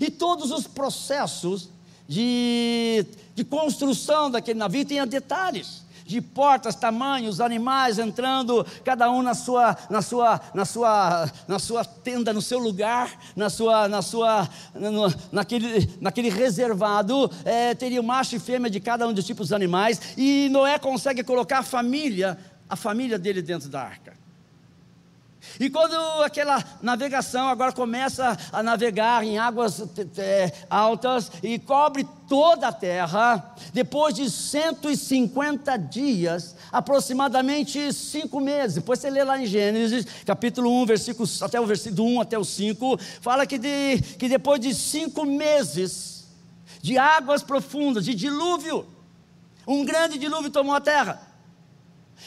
E 0.00 0.10
todos 0.10 0.50
os 0.50 0.66
processos 0.66 1.70
de, 2.08 3.06
de 3.34 3.44
construção 3.44 4.30
daquele 4.30 4.58
navio 4.58 4.84
têm 4.84 5.06
detalhes 5.06 5.85
de 6.06 6.20
portas, 6.20 6.74
tamanhos, 6.74 7.40
animais 7.40 7.98
entrando, 7.98 8.64
cada 8.84 9.10
um 9.10 9.22
na 9.22 9.34
sua, 9.34 9.76
na 9.90 10.00
sua, 10.00 10.40
na 10.54 10.64
sua, 10.64 11.30
na 11.48 11.58
sua 11.58 11.84
tenda, 11.84 12.32
no 12.32 12.40
seu 12.40 12.58
lugar, 12.58 13.10
na 13.34 13.50
sua, 13.50 13.88
na 13.88 14.02
sua, 14.02 14.48
no, 14.74 15.12
naquele, 15.32 15.90
naquele 16.00 16.30
reservado, 16.30 17.30
é, 17.44 17.74
teria 17.74 18.00
o 18.00 18.04
macho 18.04 18.36
e 18.36 18.38
fêmea 18.38 18.70
de 18.70 18.80
cada 18.80 19.06
um 19.06 19.12
dos 19.12 19.26
tipos 19.26 19.48
de 19.48 19.54
animais, 19.54 20.00
e 20.16 20.48
Noé 20.50 20.78
consegue 20.78 21.24
colocar 21.24 21.58
a 21.58 21.62
família, 21.62 22.38
a 22.68 22.76
família 22.76 23.18
dele 23.18 23.42
dentro 23.42 23.68
da 23.68 23.82
arca. 23.82 24.25
E 25.58 25.70
quando 25.70 25.94
aquela 26.22 26.62
navegação 26.82 27.48
agora 27.48 27.72
começa 27.72 28.36
a 28.52 28.62
navegar 28.62 29.24
em 29.24 29.38
águas 29.38 29.82
é, 30.18 30.52
altas 30.68 31.30
e 31.42 31.58
cobre 31.58 32.06
toda 32.28 32.68
a 32.68 32.72
terra, 32.72 33.54
depois 33.72 34.14
de 34.14 34.30
150 34.30 35.76
dias, 35.78 36.56
aproximadamente 36.70 37.92
cinco 37.92 38.40
meses, 38.40 38.76
depois 38.76 38.98
você 38.98 39.08
lê 39.08 39.24
lá 39.24 39.38
em 39.38 39.46
Gênesis, 39.46 40.06
capítulo 40.24 40.70
1, 40.82 40.86
versículos, 40.86 41.42
até 41.42 41.60
o 41.60 41.66
versículo 41.66 42.04
1 42.16 42.20
até 42.20 42.38
o 42.38 42.44
5, 42.44 42.98
fala 43.20 43.46
que, 43.46 43.58
de, 43.58 44.00
que 44.18 44.28
depois 44.28 44.60
de 44.60 44.74
cinco 44.74 45.24
meses 45.24 46.26
de 46.82 46.98
águas 46.98 47.42
profundas, 47.42 48.04
de 48.04 48.14
dilúvio, 48.14 48.86
um 49.66 49.84
grande 49.84 50.18
dilúvio 50.18 50.50
tomou 50.50 50.74
a 50.74 50.80
terra. 50.80 51.20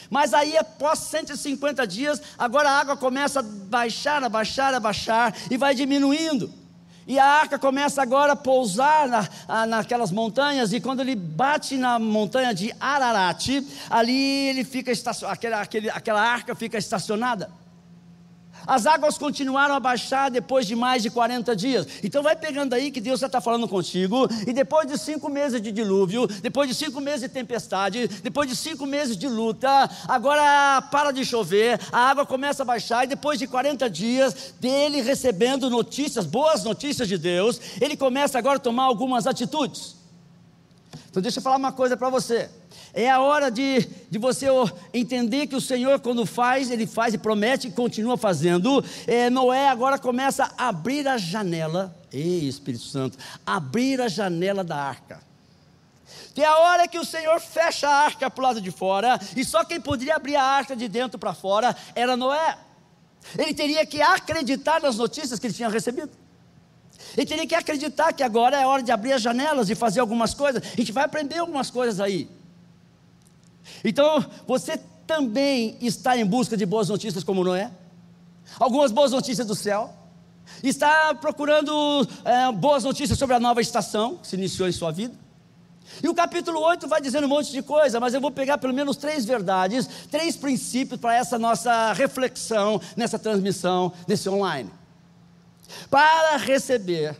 Mas 0.08 0.34
aí, 0.34 0.56
após 0.56 0.98
150 1.00 1.86
dias, 1.86 2.20
agora 2.38 2.70
a 2.70 2.78
água 2.78 2.96
começa 2.96 3.40
a 3.40 3.42
baixar, 3.42 4.22
a 4.22 4.28
baixar, 4.28 4.74
a 4.74 4.80
baixar 4.80 5.34
e 5.50 5.56
vai 5.56 5.74
diminuindo. 5.74 6.52
E 7.06 7.18
a 7.18 7.24
arca 7.24 7.58
começa 7.58 8.00
agora 8.00 8.34
a 8.34 8.36
pousar 8.36 9.08
na, 9.08 9.66
naquelas 9.66 10.12
montanhas, 10.12 10.72
e 10.72 10.80
quando 10.80 11.00
ele 11.00 11.16
bate 11.16 11.76
na 11.76 11.98
montanha 11.98 12.54
de 12.54 12.72
Ararat, 12.78 13.48
ali 13.88 14.48
ele 14.48 14.64
fica 14.64 14.92
aquela, 15.26 15.60
aquele, 15.60 15.90
aquela 15.90 16.22
arca 16.22 16.54
fica 16.54 16.78
estacionada. 16.78 17.50
As 18.66 18.86
águas 18.86 19.18
continuaram 19.18 19.74
a 19.74 19.80
baixar 19.80 20.30
depois 20.30 20.66
de 20.66 20.76
mais 20.76 21.02
de 21.02 21.10
40 21.10 21.54
dias. 21.56 21.86
Então 22.02 22.22
vai 22.22 22.36
pegando 22.36 22.74
aí 22.74 22.90
que 22.90 23.00
Deus 23.00 23.20
já 23.20 23.26
está 23.26 23.40
falando 23.40 23.68
contigo. 23.68 24.28
E 24.46 24.52
depois 24.52 24.86
de 24.86 24.98
cinco 24.98 25.28
meses 25.28 25.60
de 25.60 25.72
dilúvio, 25.72 26.26
depois 26.26 26.68
de 26.68 26.74
cinco 26.74 27.00
meses 27.00 27.22
de 27.22 27.28
tempestade, 27.28 28.08
depois 28.22 28.48
de 28.48 28.56
cinco 28.56 28.86
meses 28.86 29.16
de 29.16 29.28
luta, 29.28 29.68
agora 30.08 30.82
para 30.90 31.10
de 31.10 31.24
chover, 31.24 31.80
a 31.92 32.10
água 32.10 32.26
começa 32.26 32.62
a 32.62 32.66
baixar. 32.66 33.04
E 33.04 33.08
depois 33.08 33.38
de 33.38 33.46
40 33.46 33.88
dias 33.88 34.54
dele 34.60 35.00
recebendo 35.00 35.70
notícias, 35.70 36.26
boas 36.26 36.64
notícias 36.64 37.08
de 37.08 37.18
Deus, 37.18 37.60
ele 37.80 37.96
começa 37.96 38.38
agora 38.38 38.56
a 38.56 38.60
tomar 38.60 38.84
algumas 38.84 39.26
atitudes. 39.26 39.96
Então 41.10 41.22
deixa 41.22 41.38
eu 41.38 41.42
falar 41.42 41.56
uma 41.56 41.72
coisa 41.72 41.96
para 41.96 42.08
você. 42.08 42.48
É 42.92 43.08
a 43.08 43.20
hora 43.20 43.50
de, 43.50 43.88
de 44.10 44.18
você 44.18 44.46
entender 44.92 45.46
que 45.46 45.54
o 45.54 45.60
Senhor, 45.60 46.00
quando 46.00 46.26
faz, 46.26 46.70
Ele 46.70 46.86
faz 46.86 47.14
e 47.14 47.18
promete 47.18 47.68
e 47.68 47.72
continua 47.72 48.16
fazendo. 48.16 48.84
É, 49.06 49.30
Noé 49.30 49.68
agora 49.68 49.98
começa 49.98 50.50
a 50.58 50.68
abrir 50.68 51.06
a 51.06 51.16
janela, 51.16 51.96
ei 52.12 52.48
Espírito 52.48 52.84
Santo, 52.84 53.16
abrir 53.46 54.00
a 54.00 54.08
janela 54.08 54.64
da 54.64 54.76
arca. 54.76 55.20
Tem 56.34 56.44
a 56.44 56.56
hora 56.58 56.88
que 56.88 56.98
o 56.98 57.04
Senhor 57.04 57.40
fecha 57.40 57.88
a 57.88 58.04
arca 58.04 58.30
para 58.30 58.40
o 58.40 58.46
lado 58.46 58.60
de 58.60 58.70
fora, 58.70 59.20
e 59.36 59.44
só 59.44 59.64
quem 59.64 59.80
poderia 59.80 60.16
abrir 60.16 60.36
a 60.36 60.42
arca 60.42 60.74
de 60.74 60.88
dentro 60.88 61.18
para 61.18 61.34
fora 61.34 61.76
era 61.94 62.16
Noé. 62.16 62.58
Ele 63.38 63.54
teria 63.54 63.84
que 63.86 64.00
acreditar 64.00 64.80
nas 64.80 64.96
notícias 64.96 65.38
que 65.38 65.46
ele 65.46 65.54
tinha 65.54 65.68
recebido. 65.68 66.10
Ele 67.16 67.26
teria 67.26 67.46
que 67.46 67.54
acreditar 67.54 68.12
que 68.12 68.22
agora 68.22 68.60
é 68.60 68.66
hora 68.66 68.82
de 68.82 68.90
abrir 68.90 69.12
as 69.12 69.22
janelas 69.22 69.68
e 69.70 69.74
fazer 69.74 70.00
algumas 70.00 70.34
coisas. 70.34 70.62
A 70.62 70.76
gente 70.76 70.92
vai 70.92 71.04
aprender 71.04 71.38
algumas 71.38 71.70
coisas 71.70 72.00
aí. 72.00 72.28
Então, 73.84 74.24
você 74.46 74.78
também 75.06 75.76
está 75.80 76.16
em 76.16 76.24
busca 76.24 76.56
de 76.56 76.64
boas 76.64 76.88
notícias 76.88 77.24
como 77.24 77.42
Noé? 77.42 77.70
Algumas 78.58 78.92
boas 78.92 79.12
notícias 79.12 79.46
do 79.46 79.54
céu? 79.54 79.92
Está 80.62 81.14
procurando 81.14 82.06
é, 82.24 82.52
boas 82.52 82.84
notícias 82.84 83.18
sobre 83.18 83.34
a 83.34 83.40
nova 83.40 83.60
estação 83.60 84.16
que 84.16 84.28
se 84.28 84.36
iniciou 84.36 84.68
em 84.68 84.72
sua 84.72 84.90
vida? 84.90 85.14
E 86.02 86.08
o 86.08 86.14
capítulo 86.14 86.60
8 86.60 86.86
vai 86.86 87.00
dizendo 87.00 87.24
um 87.24 87.28
monte 87.28 87.50
de 87.50 87.62
coisa, 87.62 87.98
mas 87.98 88.14
eu 88.14 88.20
vou 88.20 88.30
pegar 88.30 88.58
pelo 88.58 88.72
menos 88.72 88.96
três 88.96 89.24
verdades, 89.24 89.88
três 90.10 90.36
princípios 90.36 91.00
para 91.00 91.16
essa 91.16 91.38
nossa 91.38 91.92
reflexão 91.92 92.80
nessa 92.96 93.18
transmissão, 93.18 93.92
nesse 94.06 94.28
online. 94.28 94.70
Para 95.90 96.36
receber 96.36 97.16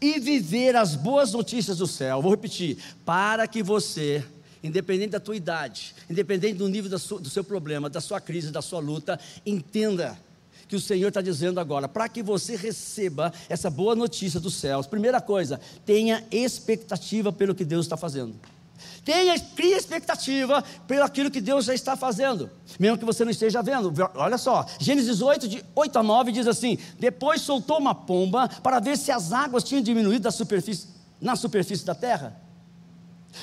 e 0.00 0.18
viver 0.18 0.76
as 0.76 0.94
boas 0.94 1.32
notícias 1.32 1.78
do 1.78 1.86
céu, 1.86 2.22
vou 2.22 2.30
repetir, 2.30 2.78
para 3.04 3.46
que 3.46 3.62
você 3.62 4.24
independente 4.62 5.10
da 5.10 5.20
tua 5.20 5.36
idade, 5.36 5.94
independente 6.08 6.54
do 6.54 6.68
nível 6.68 6.90
do 6.90 7.30
seu 7.30 7.44
problema, 7.44 7.88
da 7.88 8.00
sua 8.00 8.20
crise, 8.20 8.50
da 8.50 8.62
sua 8.62 8.80
luta, 8.80 9.18
entenda 9.44 10.18
que 10.68 10.76
o 10.76 10.80
Senhor 10.80 11.08
está 11.08 11.22
dizendo 11.22 11.58
agora, 11.58 11.88
para 11.88 12.08
que 12.08 12.22
você 12.22 12.54
receba 12.54 13.32
essa 13.48 13.70
boa 13.70 13.96
notícia 13.96 14.38
dos 14.38 14.54
céus. 14.54 14.86
Primeira 14.86 15.20
coisa, 15.20 15.58
tenha 15.86 16.22
expectativa 16.30 17.32
pelo 17.32 17.54
que 17.54 17.64
Deus 17.64 17.86
está 17.86 17.96
fazendo. 17.96 18.34
Tenha, 19.04 19.38
crie 19.40 19.72
expectativa 19.72 20.62
pelo 20.86 21.02
aquilo 21.02 21.30
que 21.30 21.40
Deus 21.40 21.64
já 21.64 21.74
está 21.74 21.96
fazendo, 21.96 22.50
mesmo 22.78 22.98
que 22.98 23.04
você 23.04 23.24
não 23.24 23.30
esteja 23.30 23.62
vendo. 23.62 23.92
Olha 24.14 24.38
só, 24.38 24.66
Gênesis 24.78 25.20
8, 25.20 25.48
de 25.48 25.64
8 25.74 25.98
a 25.98 26.02
9 26.02 26.30
diz 26.30 26.46
assim: 26.46 26.78
Depois 26.98 27.40
soltou 27.40 27.78
uma 27.78 27.94
pomba 27.94 28.48
para 28.62 28.78
ver 28.78 28.96
se 28.96 29.10
as 29.10 29.32
águas 29.32 29.64
tinham 29.64 29.82
diminuído 29.82 30.30
superfície, 30.30 30.88
na 31.20 31.34
superfície 31.34 31.84
da 31.84 31.94
terra. 31.94 32.47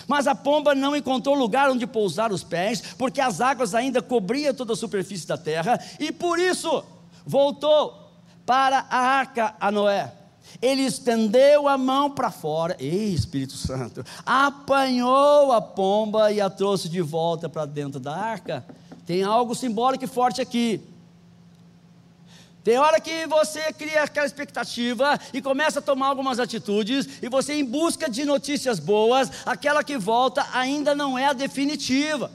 Mas 0.07 0.27
a 0.27 0.35
pomba 0.35 0.75
não 0.75 0.95
encontrou 0.95 1.35
lugar 1.35 1.69
onde 1.69 1.87
pousar 1.87 2.31
os 2.31 2.43
pés, 2.43 2.81
porque 2.97 3.21
as 3.21 3.41
águas 3.41 3.75
ainda 3.75 4.01
cobriam 4.01 4.53
toda 4.53 4.73
a 4.73 4.75
superfície 4.75 5.27
da 5.27 5.37
terra, 5.37 5.79
e 5.99 6.11
por 6.11 6.39
isso 6.39 6.83
voltou 7.25 8.12
para 8.45 8.86
a 8.89 8.97
arca 8.97 9.55
a 9.60 9.71
Noé. 9.71 10.13
Ele 10.62 10.84
estendeu 10.84 11.67
a 11.67 11.77
mão 11.77 12.10
para 12.12 12.31
fora, 12.31 12.75
ei 12.79 13.13
Espírito 13.13 13.58
Santo, 13.58 14.05
apanhou 14.25 15.51
a 15.51 15.62
pomba 15.62 16.31
e 16.31 16.39
a 16.39 16.49
trouxe 16.49 16.88
de 16.88 17.01
volta 17.01 17.49
para 17.49 17.65
dentro 17.65 17.99
da 17.99 18.15
arca. 18.15 18.65
Tem 19.05 19.23
algo 19.23 19.53
simbólico 19.53 20.03
e 20.05 20.08
forte 20.08 20.41
aqui. 20.41 20.81
Tem 22.65 22.80
hora 22.80 22.99
que 22.99 23.28
você 23.28 23.71
cria 23.73 24.01
aquela 24.01 24.25
expectativa 24.25 25.19
e 25.32 25.39
começa 25.39 25.78
a 25.78 25.82
tomar 25.84 26.08
algumas 26.08 26.39
atitudes, 26.39 27.08
e 27.21 27.30
você, 27.30 27.54
em 27.54 27.63
busca 27.63 28.10
de 28.10 28.25
notícias 28.25 28.80
boas, 28.80 29.30
aquela 29.45 29.84
que 29.84 29.99
volta 29.99 30.43
ainda 30.51 30.95
não 30.95 31.15
é 31.15 31.28
a 31.28 31.34
definitiva. 31.34 32.32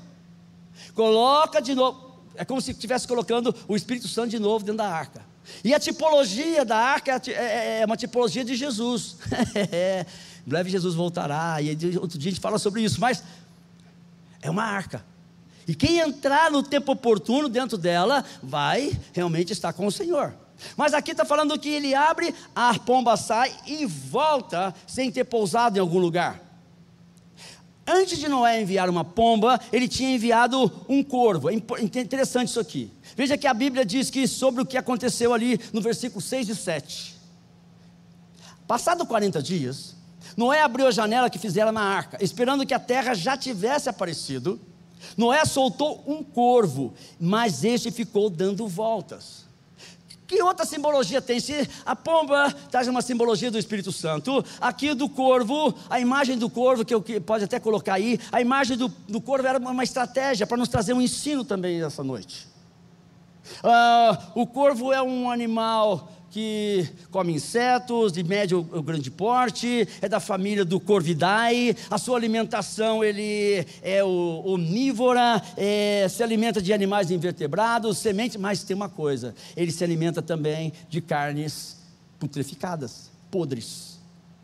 Coloca 0.95 1.61
de 1.61 1.75
novo, 1.75 2.15
é 2.37 2.45
como 2.45 2.61
se 2.61 2.71
estivesse 2.71 3.09
colocando 3.09 3.53
o 3.67 3.75
Espírito 3.75 4.07
Santo 4.07 4.29
de 4.29 4.39
novo 4.39 4.65
dentro 4.65 4.79
da 4.79 4.89
arca. 4.89 5.21
E 5.65 5.75
a 5.75 5.81
tipologia 5.81 6.65
da 6.65 6.77
arca 6.77 7.21
é, 7.27 7.33
é, 7.33 7.81
é 7.81 7.85
uma 7.85 7.97
tipologia 7.97 8.45
de 8.45 8.55
Jesus. 8.55 9.17
em 10.47 10.49
breve 10.49 10.71
Jesus 10.71 10.95
voltará, 10.95 11.61
e 11.61 11.71
outro 11.99 12.17
dia 12.17 12.31
a 12.31 12.33
gente 12.35 12.41
fala 12.41 12.61
sobre 12.61 12.83
isso, 12.83 13.01
mas 13.01 13.21
é 14.41 14.49
uma 14.49 14.63
arca. 14.63 15.05
E 15.71 15.75
quem 15.77 16.01
entrar 16.01 16.51
no 16.51 16.65
tempo 16.65 16.91
oportuno 16.91 17.49
dentro 17.49 17.79
dela, 17.79 18.25
vai 18.43 18.91
realmente 19.13 19.53
estar 19.53 19.73
com 19.73 19.87
o 19.87 19.93
Senhor. 19.93 20.35
Mas 20.77 20.93
aqui 20.93 21.13
está 21.13 21.25
falando 21.25 21.57
que 21.57 21.69
ele 21.69 21.95
abre, 21.95 22.35
a 22.57 22.77
pomba 22.77 23.17
sai 23.17 23.55
e 23.69 23.87
volta 23.87 24.75
sem 24.85 25.13
ter 25.13 25.23
pousado 25.23 25.77
em 25.77 25.81
algum 25.81 26.01
lugar. 26.01 26.43
Antes 27.87 28.19
de 28.19 28.29
Noé 28.29 28.61
enviar 28.61 28.91
uma 28.91 29.05
pomba, 29.05 29.61
ele 29.73 29.87
tinha 29.87 30.11
enviado 30.11 30.85
um 30.89 31.05
corvo. 31.05 31.49
É 31.49 31.55
interessante 31.55 32.49
isso 32.49 32.59
aqui. 32.59 32.91
Veja 33.15 33.39
que 33.39 33.47
a 33.47 33.55
Bíblia 33.55 33.85
diz 33.85 34.11
que 34.11 34.27
sobre 34.27 34.63
o 34.63 34.67
que 34.67 34.77
aconteceu 34.77 35.33
ali 35.33 35.61
no 35.73 35.81
versículo 35.81 36.21
6 36.21 36.49
e 36.49 36.57
7. 36.57 37.15
Passado 38.67 39.07
40 39.07 39.41
dias, 39.41 39.95
Noé 40.37 40.63
abriu 40.63 40.89
a 40.89 40.91
janela 40.91 41.31
que 41.31 41.39
fizera 41.39 41.71
na 41.71 41.83
arca, 41.83 42.19
esperando 42.21 42.67
que 42.67 42.75
a 42.75 42.81
terra 42.81 43.15
já 43.15 43.37
tivesse 43.37 43.89
aparecido 43.89 44.61
Noé 45.17 45.45
soltou 45.45 46.05
um 46.07 46.23
corvo, 46.23 46.95
mas 47.19 47.65
este 47.65 47.91
ficou 47.91 48.31
dando 48.31 48.67
voltas. 48.67 49.49
Que 50.31 50.41
outra 50.45 50.65
simbologia 50.65 51.21
tem? 51.21 51.41
Se 51.41 51.69
a 51.85 51.97
pomba 51.97 52.55
traz 52.71 52.87
uma 52.87 53.03
simbologia 53.03 53.51
do 53.51 53.59
Espírito 53.59 53.91
Santo, 53.91 54.45
aqui 54.61 54.95
do 54.95 55.09
corvo, 55.09 55.75
a 55.91 55.99
imagem 55.99 56.39
do 56.39 56.49
corvo, 56.49 56.85
que 56.85 56.95
eu 56.95 57.03
que 57.03 57.19
pode 57.19 57.43
até 57.43 57.59
colocar 57.59 57.95
aí, 57.95 58.17
a 58.31 58.41
imagem 58.41 58.77
do, 58.77 58.87
do 59.09 59.21
corvo 59.21 59.49
era 59.49 59.59
uma 59.59 59.83
estratégia 59.83 60.47
para 60.47 60.57
nos 60.57 60.69
trazer 60.69 60.93
um 60.93 61.01
ensino 61.01 61.45
também 61.45 61.83
essa 61.83 62.05
noite. 62.05 62.47
Ah, 63.61 64.31
o 64.37 64.47
corvo 64.47 64.93
é 64.93 65.03
um 65.03 65.29
animal 65.29 66.09
que 66.31 66.89
come 67.11 67.33
insetos 67.33 68.13
de 68.13 68.23
médio 68.23 68.69
ou 68.73 68.83
grande 68.83 69.11
porte, 69.11 69.87
é 70.01 70.09
da 70.09 70.21
família 70.21 70.65
do 70.65 70.79
Corvidae, 70.79 71.77
a 71.91 71.99
sua 71.99 72.17
alimentação 72.17 73.03
ele 73.03 73.67
é 73.83 74.03
onívora, 74.05 75.43
é, 75.57 76.07
se 76.09 76.23
alimenta 76.23 76.63
de 76.63 76.73
animais 76.73 77.11
invertebrados, 77.11 77.99
semente, 77.99 78.39
mas 78.39 78.63
tem 78.63 78.77
uma 78.77 78.89
coisa, 78.89 79.35
ele 79.57 79.73
se 79.73 79.83
alimenta 79.83 80.23
também 80.23 80.73
de 80.89 81.01
carnes 81.01 81.77
putreficadas, 82.19 83.11
podres, 83.31 83.99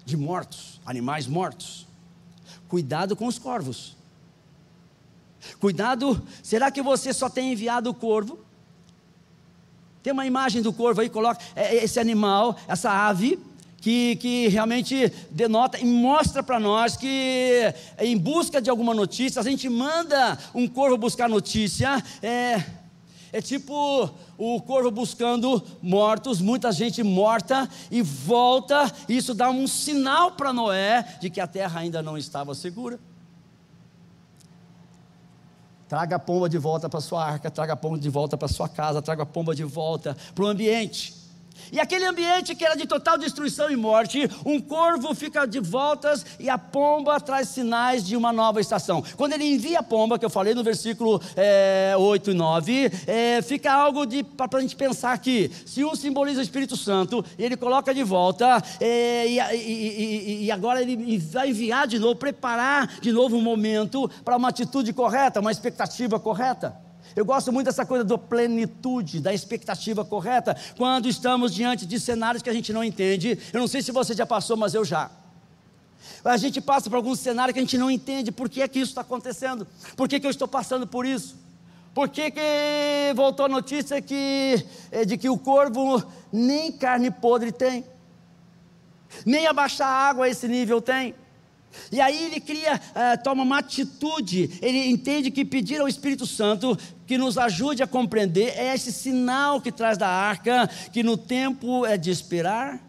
de 0.04 0.16
mortos, 0.16 0.80
animais 0.84 1.26
mortos. 1.26 1.86
Cuidado 2.68 3.14
com 3.14 3.26
os 3.26 3.38
corvos. 3.38 3.96
Cuidado, 5.60 6.20
será 6.42 6.70
que 6.70 6.82
você 6.82 7.12
só 7.12 7.28
tem 7.28 7.52
enviado 7.52 7.90
o 7.90 7.94
corvo? 7.94 8.45
Tem 10.06 10.12
uma 10.12 10.24
imagem 10.24 10.62
do 10.62 10.72
corvo 10.72 11.00
aí, 11.00 11.10
coloca 11.10 11.40
é, 11.56 11.78
é, 11.78 11.82
esse 11.82 11.98
animal, 11.98 12.56
essa 12.68 12.92
ave, 12.92 13.40
que, 13.78 14.14
que, 14.14 14.46
realmente 14.46 15.12
denota 15.32 15.80
e 15.80 15.84
mostra 15.84 16.44
para 16.44 16.60
nós 16.60 16.96
que, 16.96 17.74
em 17.98 18.16
busca 18.16 18.62
de 18.62 18.70
alguma 18.70 18.94
notícia, 18.94 19.40
a 19.40 19.42
gente 19.42 19.68
manda 19.68 20.38
um 20.54 20.68
corvo 20.68 20.96
buscar 20.96 21.28
notícia, 21.28 22.00
é, 22.22 22.62
é 23.32 23.42
tipo 23.42 24.08
o 24.38 24.60
corvo 24.60 24.92
buscando 24.92 25.60
mortos, 25.82 26.40
muita 26.40 26.70
gente 26.70 27.02
morta, 27.02 27.68
e 27.90 28.00
volta, 28.00 28.88
isso 29.08 29.34
dá 29.34 29.50
um 29.50 29.66
sinal 29.66 30.30
para 30.30 30.52
Noé 30.52 31.16
de 31.20 31.28
que 31.28 31.40
a 31.40 31.48
terra 31.48 31.80
ainda 31.80 32.00
não 32.00 32.16
estava 32.16 32.54
segura. 32.54 32.96
Traga 35.88 36.16
a 36.16 36.18
pomba 36.18 36.48
de 36.48 36.58
volta 36.58 36.88
para 36.88 37.00
sua 37.00 37.24
arca, 37.24 37.50
traga 37.50 37.72
a 37.72 37.76
pomba 37.76 37.98
de 37.98 38.10
volta 38.10 38.36
para 38.36 38.48
sua 38.48 38.68
casa, 38.68 39.00
traga 39.00 39.22
a 39.22 39.26
pomba 39.26 39.54
de 39.54 39.64
volta 39.64 40.16
para 40.34 40.44
o 40.44 40.48
ambiente. 40.48 41.15
E 41.72 41.80
aquele 41.80 42.04
ambiente 42.04 42.54
que 42.54 42.64
era 42.64 42.74
de 42.74 42.86
total 42.86 43.18
destruição 43.18 43.70
e 43.70 43.76
morte, 43.76 44.28
um 44.44 44.60
corvo 44.60 45.14
fica 45.14 45.46
de 45.46 45.60
voltas 45.60 46.24
e 46.38 46.48
a 46.48 46.58
pomba 46.58 47.20
traz 47.20 47.48
sinais 47.48 48.06
de 48.06 48.16
uma 48.16 48.32
nova 48.32 48.60
estação. 48.60 49.02
Quando 49.16 49.32
ele 49.32 49.44
envia 49.44 49.80
a 49.80 49.82
pomba, 49.82 50.18
que 50.18 50.24
eu 50.24 50.30
falei 50.30 50.54
no 50.54 50.62
versículo 50.62 51.20
é, 51.36 51.94
8 51.98 52.30
e 52.30 52.34
9, 52.34 52.92
é, 53.06 53.42
fica 53.42 53.72
algo 53.72 54.02
para 54.36 54.58
a 54.58 54.60
gente 54.60 54.76
pensar 54.76 55.12
aqui. 55.12 55.50
Se 55.64 55.84
um 55.84 55.94
simboliza 55.94 56.40
o 56.40 56.42
Espírito 56.42 56.76
Santo, 56.76 57.24
e 57.38 57.44
ele 57.44 57.56
coloca 57.56 57.94
de 57.94 58.02
volta, 58.02 58.62
é, 58.80 59.26
e, 59.26 59.38
e, 59.38 60.42
e, 60.42 60.44
e 60.44 60.50
agora 60.50 60.80
ele 60.80 61.18
vai 61.18 61.50
enviar 61.50 61.86
de 61.86 61.98
novo, 61.98 62.16
preparar 62.16 63.00
de 63.00 63.12
novo 63.12 63.36
um 63.36 63.42
momento 63.42 64.08
para 64.24 64.36
uma 64.36 64.48
atitude 64.48 64.92
correta, 64.92 65.40
uma 65.40 65.52
expectativa 65.52 66.18
correta. 66.20 66.85
Eu 67.16 67.24
gosto 67.24 67.50
muito 67.50 67.64
dessa 67.64 67.86
coisa 67.86 68.04
da 68.04 68.18
plenitude, 68.18 69.20
da 69.20 69.32
expectativa 69.32 70.04
correta, 70.04 70.54
quando 70.76 71.08
estamos 71.08 71.54
diante 71.54 71.86
de 71.86 71.98
cenários 71.98 72.42
que 72.42 72.50
a 72.50 72.52
gente 72.52 72.74
não 72.74 72.84
entende. 72.84 73.38
Eu 73.54 73.58
não 73.58 73.66
sei 73.66 73.80
se 73.80 73.90
você 73.90 74.14
já 74.14 74.26
passou, 74.26 74.54
mas 74.54 74.74
eu 74.74 74.84
já. 74.84 75.10
A 76.22 76.36
gente 76.36 76.60
passa 76.60 76.90
por 76.90 76.96
alguns 76.96 77.18
cenários 77.18 77.54
que 77.54 77.58
a 77.58 77.62
gente 77.62 77.78
não 77.78 77.90
entende 77.90 78.30
por 78.30 78.50
que 78.50 78.60
é 78.60 78.68
que 78.68 78.78
isso 78.78 78.90
está 78.90 79.00
acontecendo, 79.00 79.66
por 79.96 80.06
que, 80.06 80.20
que 80.20 80.26
eu 80.26 80.30
estou 80.30 80.46
passando 80.46 80.86
por 80.86 81.06
isso. 81.06 81.36
Por 81.94 82.10
que, 82.10 82.30
que 82.30 83.12
voltou 83.14 83.46
a 83.46 83.48
notícia 83.48 84.02
que, 84.02 84.62
eh, 84.92 85.06
de 85.06 85.16
que 85.16 85.30
o 85.30 85.38
corvo 85.38 86.04
nem 86.30 86.70
carne 86.70 87.10
podre 87.10 87.50
tem? 87.50 87.82
Nem 89.24 89.46
abaixar 89.46 89.88
a 89.88 90.08
água 90.10 90.26
a 90.26 90.28
esse 90.28 90.46
nível 90.46 90.82
tem? 90.82 91.14
E 91.90 92.00
aí 92.00 92.24
ele 92.24 92.40
cria, 92.40 92.76
uh, 92.76 93.22
toma 93.22 93.42
uma 93.42 93.58
atitude, 93.58 94.58
ele 94.62 94.88
entende 94.88 95.30
que 95.30 95.44
pedir 95.44 95.80
ao 95.80 95.88
Espírito 95.88 96.26
Santo 96.26 96.76
que 97.06 97.16
nos 97.16 97.38
ajude 97.38 97.82
a 97.82 97.86
compreender 97.86 98.54
é 98.56 98.74
esse 98.74 98.92
sinal 98.92 99.60
que 99.60 99.70
traz 99.70 99.96
da 99.96 100.08
arca, 100.08 100.68
que 100.92 101.02
no 101.02 101.16
tempo 101.16 101.86
é 101.86 101.96
de 101.96 102.10
esperar 102.10 102.80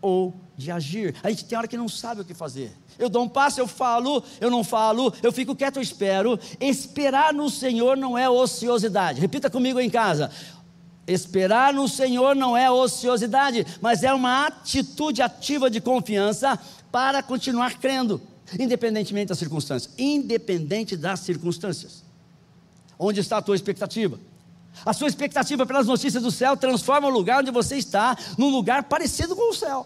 ou 0.00 0.34
de 0.56 0.70
agir. 0.70 1.14
A 1.22 1.30
gente 1.30 1.44
tem 1.44 1.56
hora 1.58 1.66
que 1.66 1.76
não 1.76 1.88
sabe 1.88 2.20
o 2.20 2.24
que 2.24 2.34
fazer. 2.34 2.72
Eu 2.98 3.08
dou 3.08 3.24
um 3.24 3.28
passo, 3.28 3.58
eu 3.58 3.66
falo, 3.66 4.22
eu 4.40 4.50
não 4.50 4.62
falo, 4.62 5.12
eu 5.22 5.32
fico 5.32 5.56
quieto, 5.56 5.76
eu 5.76 5.82
espero. 5.82 6.38
Esperar 6.60 7.32
no 7.32 7.50
Senhor 7.50 7.96
não 7.96 8.16
é 8.16 8.28
ociosidade. 8.28 9.20
Repita 9.20 9.50
comigo 9.50 9.80
em 9.80 9.90
casa. 9.90 10.30
Esperar 11.06 11.74
no 11.74 11.88
Senhor 11.88 12.34
não 12.34 12.56
é 12.56 12.70
ociosidade, 12.70 13.66
mas 13.80 14.02
é 14.02 14.14
uma 14.14 14.46
atitude 14.46 15.20
ativa 15.20 15.68
de 15.68 15.80
confiança 15.80 16.58
para 16.94 17.24
continuar 17.24 17.76
crendo, 17.80 18.22
independentemente 18.56 19.30
das 19.30 19.38
circunstâncias. 19.38 19.92
Independente 19.98 20.96
das 20.96 21.18
circunstâncias. 21.18 22.04
Onde 22.96 23.18
está 23.18 23.38
a 23.38 23.42
tua 23.42 23.56
expectativa? 23.56 24.16
A 24.86 24.92
sua 24.92 25.08
expectativa 25.08 25.66
pelas 25.66 25.88
notícias 25.88 26.22
do 26.22 26.30
céu 26.30 26.56
transforma 26.56 27.08
o 27.08 27.10
lugar 27.10 27.40
onde 27.40 27.50
você 27.50 27.76
está 27.78 28.16
num 28.38 28.48
lugar 28.48 28.84
parecido 28.84 29.34
com 29.34 29.50
o 29.50 29.52
céu. 29.52 29.84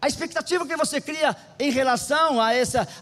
A 0.00 0.08
expectativa 0.08 0.66
que 0.66 0.74
você 0.78 0.98
cria 0.98 1.36
em 1.58 1.70
relação 1.70 2.40
a, 2.40 2.52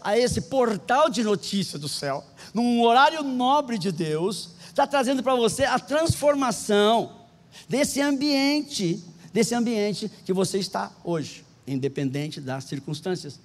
a 0.03 0.17
esse 0.17 0.41
portal 0.41 1.09
de 1.09 1.23
notícia 1.23 1.79
do 1.79 1.87
céu, 1.87 2.25
num 2.53 2.81
horário 2.81 3.23
nobre 3.23 3.77
de 3.77 3.89
Deus, 3.89 4.49
está 4.67 4.85
trazendo 4.85 5.23
para 5.23 5.33
você 5.33 5.63
a 5.63 5.79
transformação 5.79 7.21
desse 7.69 8.01
ambiente, 8.01 9.01
desse 9.31 9.55
ambiente 9.55 10.11
que 10.25 10.33
você 10.33 10.57
está 10.57 10.91
hoje, 11.05 11.46
independente 11.67 12.39
das 12.39 12.63
circunstâncias. 12.63 13.39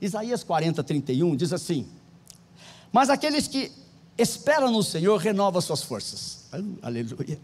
Isaías 0.00 0.42
40, 0.42 0.82
31 0.82 1.36
diz 1.36 1.52
assim: 1.52 1.86
Mas 2.92 3.08
aqueles 3.08 3.46
que 3.46 3.70
esperam 4.18 4.70
no 4.70 4.82
Senhor 4.82 5.16
renovam 5.16 5.60
suas 5.60 5.82
forças. 5.82 6.48
Aleluia. 6.82 7.38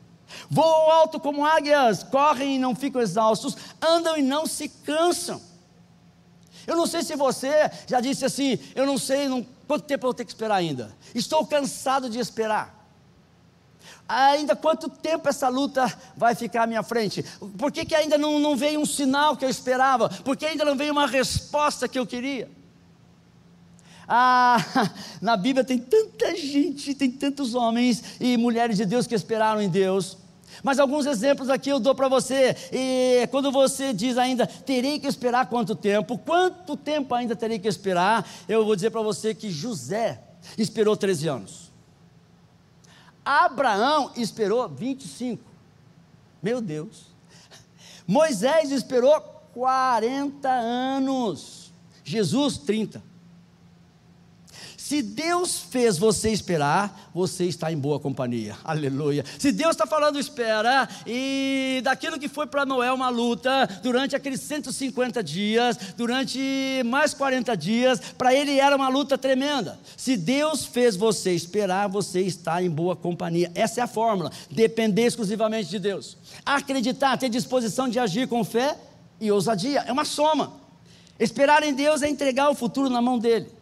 Voam 0.51 0.91
alto 0.91 1.21
como 1.21 1.45
águias, 1.45 2.03
correm 2.03 2.57
e 2.57 2.59
não 2.59 2.75
ficam 2.75 3.01
exaustos, 3.01 3.57
andam 3.81 4.17
e 4.17 4.23
não 4.23 4.47
se 4.47 4.69
cansam. 4.69 5.41
Eu 6.67 6.77
não 6.77 6.87
sei 6.87 7.03
se 7.03 7.15
você 7.15 7.71
já 7.87 8.01
disse 8.01 8.25
assim, 8.25 8.59
eu 8.75 8.85
não 8.85 8.99
sei 8.99 9.29
não, 9.29 9.47
quanto 9.69 9.85
tempo 9.85 10.05
eu 10.05 10.09
vou 10.09 10.15
ter 10.15 10.25
que 10.25 10.33
esperar 10.33 10.57
ainda. 10.57 10.95
Estou 11.15 11.47
cansado 11.47 12.11
de 12.11 12.19
esperar. 12.19 12.76
Ainda 14.09 14.55
quanto 14.55 14.89
tempo 14.89 15.29
essa 15.29 15.49
luta 15.49 15.93
vai 16.17 16.35
ficar 16.35 16.63
à 16.63 16.67
minha 16.67 16.83
frente? 16.83 17.25
Por 17.59 17.73
que, 17.73 17.85
que 17.85 17.95
ainda 17.95 18.17
não, 18.17 18.39
não 18.39 18.57
veio 18.57 18.81
um 18.81 18.87
sinal 18.87 19.37
que 19.37 19.45
eu 19.45 19.49
esperava? 19.49 20.09
Por 20.09 20.37
que 20.37 20.47
ainda 20.47 20.65
não 20.65 20.77
veio 20.77 20.93
uma 20.93 21.07
resposta 21.07 21.89
que 21.89 21.99
eu 21.99 22.07
queria? 22.07 22.49
Ah, 24.09 24.59
na 25.21 25.37
Bíblia 25.37 25.65
tem 25.65 25.79
tanta 25.79 26.37
gente, 26.37 26.95
tem 26.95 27.11
tantos 27.11 27.55
homens 27.55 28.03
e 28.21 28.37
mulheres 28.37 28.77
de 28.77 28.85
Deus 28.85 29.07
que 29.07 29.15
esperaram 29.15 29.61
em 29.61 29.69
Deus. 29.69 30.17
Mas 30.63 30.79
alguns 30.79 31.07
exemplos 31.07 31.51
aqui 31.51 31.71
eu 31.71 31.81
dou 31.81 31.95
para 31.95 32.09
você. 32.09 32.57
E 32.73 33.27
quando 33.31 33.51
você 33.51 33.93
diz 33.93 34.17
ainda, 34.17 34.47
terei 34.47 34.99
que 34.99 35.07
esperar 35.07 35.47
quanto 35.47 35.75
tempo? 35.75 36.17
Quanto 36.19 36.77
tempo 36.77 37.15
ainda 37.15 37.35
terei 37.35 37.59
que 37.59 37.69
esperar? 37.69 38.29
Eu 38.49 38.65
vou 38.65 38.75
dizer 38.75 38.91
para 38.91 39.03
você 39.03 39.35
que 39.35 39.51
José 39.51 40.21
esperou 40.57 40.97
13 40.97 41.29
anos. 41.29 41.66
Abraão 43.27 44.13
esperou 44.15 44.69
25. 44.69 45.43
Meu 46.41 46.61
Deus. 46.61 47.07
Moisés 48.07 48.71
esperou 48.71 49.21
40 49.53 50.49
anos. 50.49 51.73
Jesus, 52.05 52.57
30. 52.59 53.03
Se 54.87 55.03
Deus 55.03 55.59
fez 55.59 55.99
você 55.99 56.31
esperar, 56.31 57.11
você 57.13 57.45
está 57.45 57.73
em 57.73 57.77
boa 57.77 57.99
companhia. 57.99 58.57
Aleluia. 58.63 59.25
Se 59.37 59.51
Deus 59.51 59.73
está 59.73 59.85
falando 59.85 60.17
espera, 60.17 60.89
e 61.05 61.81
daquilo 61.83 62.21
que 62.21 62.29
foi 62.29 62.47
para 62.47 62.65
Noé 62.65 62.93
uma 62.93 63.09
luta, 63.09 63.67
durante 63.83 64.15
aqueles 64.15 64.41
150 64.43 65.25
dias, 65.25 65.77
durante 65.97 66.39
mais 66.85 67.13
40 67.13 67.57
dias, 67.57 67.99
para 68.17 68.33
ele 68.33 68.61
era 68.61 68.77
uma 68.77 68.89
luta 68.89 69.19
tremenda. 69.19 69.77
Se 69.97 70.17
Deus 70.17 70.65
fez 70.65 70.95
você 70.95 71.33
esperar, 71.33 71.89
você 71.89 72.21
está 72.21 72.63
em 72.63 72.71
boa 72.71 72.95
companhia. 72.95 73.51
Essa 73.57 73.81
é 73.81 73.83
a 73.83 73.89
fórmula. 73.89 74.31
Depender 74.49 75.07
exclusivamente 75.07 75.69
de 75.69 75.81
Deus. 75.81 76.17
Acreditar, 76.45 77.19
ter 77.19 77.29
disposição 77.29 77.89
de 77.89 77.99
agir 77.99 78.29
com 78.29 78.45
fé 78.45 78.79
e 79.21 79.33
ousadia. 79.33 79.81
É 79.81 79.91
uma 79.91 80.05
soma. 80.05 80.53
Esperar 81.19 81.65
em 81.65 81.75
Deus 81.75 82.03
é 82.03 82.09
entregar 82.09 82.51
o 82.51 82.55
futuro 82.55 82.89
na 82.89 83.03
mão 83.03 83.19
dele. 83.19 83.56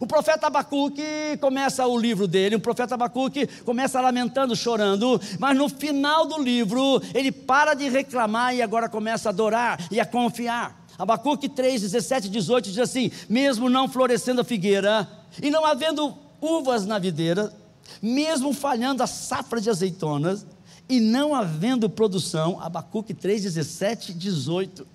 O 0.00 0.06
profeta 0.06 0.46
Abacuque 0.46 1.36
começa 1.40 1.86
o 1.86 1.98
livro 1.98 2.26
dele, 2.26 2.56
o 2.56 2.60
profeta 2.60 2.94
Abacuque 2.94 3.46
começa 3.64 4.00
lamentando, 4.00 4.56
chorando, 4.56 5.20
mas 5.38 5.56
no 5.56 5.68
final 5.68 6.26
do 6.26 6.42
livro 6.42 7.00
ele 7.14 7.30
para 7.30 7.74
de 7.74 7.88
reclamar 7.88 8.54
e 8.54 8.62
agora 8.62 8.88
começa 8.88 9.28
a 9.28 9.30
adorar 9.30 9.78
e 9.90 10.00
a 10.00 10.06
confiar. 10.06 10.82
Abacuque 10.98 11.48
3, 11.48 11.82
17 11.82 12.28
18 12.28 12.68
diz 12.70 12.78
assim: 12.78 13.10
Mesmo 13.28 13.68
não 13.68 13.88
florescendo 13.88 14.40
a 14.40 14.44
figueira, 14.44 15.08
e 15.42 15.50
não 15.50 15.64
havendo 15.64 16.16
uvas 16.40 16.86
na 16.86 16.98
videira, 16.98 17.52
mesmo 18.00 18.52
falhando 18.52 19.02
a 19.02 19.06
safra 19.06 19.60
de 19.60 19.70
azeitonas, 19.70 20.46
e 20.88 21.00
não 21.00 21.34
havendo 21.34 21.88
produção, 21.88 22.60
Abacuque 22.60 23.14
3, 23.14 23.44
17 23.44 24.12
18 24.12 24.86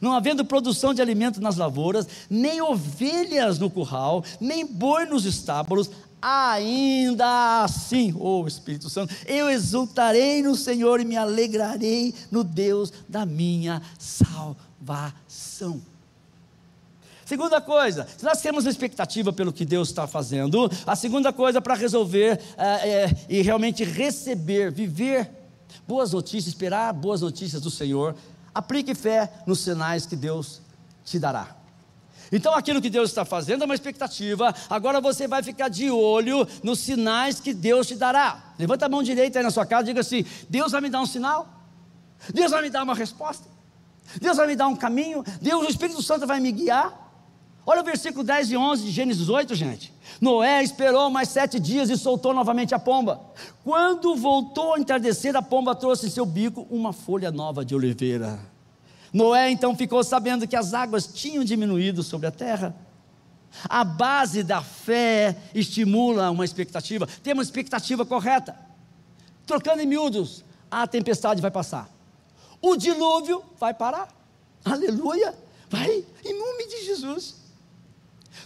não 0.00 0.12
havendo 0.12 0.44
produção 0.44 0.92
de 0.92 1.02
alimento 1.02 1.40
nas 1.40 1.56
lavouras, 1.56 2.06
nem 2.28 2.60
ovelhas 2.60 3.58
no 3.58 3.70
curral, 3.70 4.24
nem 4.40 4.66
boi 4.66 5.06
nos 5.06 5.24
estábulos, 5.24 5.90
ainda 6.20 7.62
assim, 7.62 8.14
oh 8.18 8.46
Espírito 8.46 8.90
Santo, 8.90 9.14
eu 9.26 9.48
exultarei 9.48 10.42
no 10.42 10.54
Senhor 10.54 11.00
e 11.00 11.04
me 11.04 11.16
alegrarei 11.16 12.14
no 12.30 12.44
Deus 12.44 12.92
da 13.08 13.24
minha 13.24 13.80
salvação. 13.98 15.80
Segunda 17.24 17.60
coisa, 17.60 18.08
se 18.16 18.24
nós 18.24 18.42
temos 18.42 18.66
expectativa 18.66 19.32
pelo 19.32 19.52
que 19.52 19.64
Deus 19.64 19.88
está 19.88 20.04
fazendo, 20.04 20.68
a 20.84 20.96
segunda 20.96 21.32
coisa 21.32 21.60
para 21.60 21.74
resolver 21.74 22.40
é, 22.58 22.88
é, 22.88 23.16
e 23.28 23.40
realmente 23.40 23.84
receber, 23.84 24.72
viver 24.72 25.30
boas 25.86 26.12
notícias, 26.12 26.48
esperar 26.48 26.92
boas 26.92 27.20
notícias 27.20 27.62
do 27.62 27.70
Senhor, 27.70 28.16
Aplique 28.54 28.94
fé 28.94 29.32
nos 29.46 29.60
sinais 29.60 30.06
que 30.06 30.16
Deus 30.16 30.60
te 31.04 31.18
dará. 31.18 31.56
Então, 32.32 32.54
aquilo 32.54 32.80
que 32.80 32.90
Deus 32.90 33.10
está 33.10 33.24
fazendo 33.24 33.62
é 33.62 33.64
uma 33.64 33.74
expectativa, 33.74 34.54
agora 34.68 35.00
você 35.00 35.26
vai 35.26 35.42
ficar 35.42 35.68
de 35.68 35.90
olho 35.90 36.46
nos 36.62 36.78
sinais 36.78 37.40
que 37.40 37.52
Deus 37.52 37.88
te 37.88 37.96
dará. 37.96 38.54
Levanta 38.58 38.86
a 38.86 38.88
mão 38.88 39.02
direita 39.02 39.38
aí 39.38 39.42
na 39.42 39.50
sua 39.50 39.66
casa 39.66 39.82
e 39.82 39.86
diga 39.86 40.00
assim: 40.00 40.24
Deus 40.48 40.70
vai 40.70 40.80
me 40.80 40.88
dar 40.88 41.00
um 41.00 41.06
sinal, 41.06 41.48
Deus 42.32 42.52
vai 42.52 42.62
me 42.62 42.70
dar 42.70 42.84
uma 42.84 42.94
resposta, 42.94 43.48
Deus 44.20 44.36
vai 44.36 44.46
me 44.46 44.54
dar 44.54 44.68
um 44.68 44.76
caminho, 44.76 45.24
Deus, 45.40 45.66
o 45.66 45.70
Espírito 45.70 46.02
Santo 46.02 46.26
vai 46.26 46.38
me 46.38 46.52
guiar. 46.52 47.09
Olha 47.70 47.82
o 47.82 47.84
versículo 47.84 48.24
10 48.24 48.50
e 48.50 48.56
11 48.56 48.82
de 48.82 48.90
Gênesis 48.90 49.28
8, 49.28 49.54
gente. 49.54 49.94
Noé 50.20 50.60
esperou 50.60 51.08
mais 51.08 51.28
sete 51.28 51.60
dias 51.60 51.88
e 51.88 51.96
soltou 51.96 52.34
novamente 52.34 52.74
a 52.74 52.80
pomba. 52.80 53.20
Quando 53.62 54.16
voltou 54.16 54.74
a 54.74 54.80
entardecer, 54.80 55.36
a 55.36 55.40
pomba 55.40 55.72
trouxe 55.72 56.08
em 56.08 56.10
seu 56.10 56.26
bico 56.26 56.66
uma 56.68 56.92
folha 56.92 57.30
nova 57.30 57.64
de 57.64 57.72
oliveira. 57.72 58.40
Noé 59.12 59.50
então 59.50 59.76
ficou 59.76 60.02
sabendo 60.02 60.48
que 60.48 60.56
as 60.56 60.74
águas 60.74 61.06
tinham 61.06 61.44
diminuído 61.44 62.02
sobre 62.02 62.26
a 62.26 62.32
terra. 62.32 62.74
A 63.68 63.84
base 63.84 64.42
da 64.42 64.60
fé 64.60 65.36
estimula 65.54 66.28
uma 66.28 66.44
expectativa, 66.44 67.06
tem 67.22 67.34
uma 67.34 67.42
expectativa 67.44 68.04
correta. 68.04 68.58
Trocando 69.46 69.80
em 69.80 69.86
miúdos, 69.86 70.44
a 70.68 70.88
tempestade 70.88 71.40
vai 71.40 71.52
passar, 71.52 71.88
o 72.60 72.74
dilúvio 72.74 73.44
vai 73.60 73.72
parar. 73.72 74.08
Aleluia! 74.64 75.38
Vai, 75.68 76.04
em 76.24 76.36
nome 76.36 76.66
de 76.66 76.84
Jesus. 76.84 77.39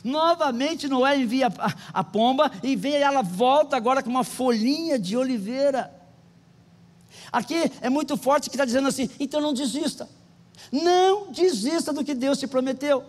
Novamente 0.02 0.88
Noé 0.88 1.18
envia 1.18 1.48
a, 1.92 2.04
pomba 2.04 2.50
e 2.62 2.74
vê 2.74 2.92
ela 2.92 3.22
volta 3.22 3.76
agora 3.76 4.02
com 4.02 4.10
uma 4.10 4.24
folhinha 4.24 4.98
de 4.98 5.16
oliveira. 5.16 5.92
Aqui 7.30 7.70
é 7.80 7.88
muito 7.88 8.16
forte 8.16 8.50
que 8.50 8.56
está 8.56 8.64
dizendo 8.64 8.88
assim: 8.88 9.08
então 9.18 9.40
não 9.40 9.52
desista. 9.52 10.08
Não 10.70 11.30
desista 11.30 11.92
do 11.92 12.04
que 12.04 12.14
Deus 12.14 12.38
te 12.38 12.46
prometeu. 12.46 13.04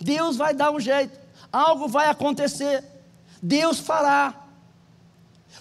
Deus 0.00 0.36
vai 0.36 0.54
dar 0.54 0.70
um 0.70 0.80
jeito, 0.80 1.18
algo 1.52 1.88
vai 1.88 2.08
acontecer, 2.08 2.84
Deus 3.42 3.78
fará. 3.78 4.46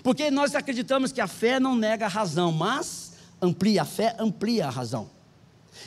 Porque 0.04 0.30
nós 0.30 0.56
acreditamos 0.56 1.12
que 1.12 1.22
a 1.22 1.28
fé 1.28 1.60
não 1.60 1.76
nega 1.76 2.06
a 2.06 2.10
razão, 2.10 2.52
mas 2.52 3.14
amplia 3.42 3.84
a 3.84 3.86
fé, 3.86 4.16
amplia 4.20 4.68
a 4.68 4.70
razão. 4.70 5.10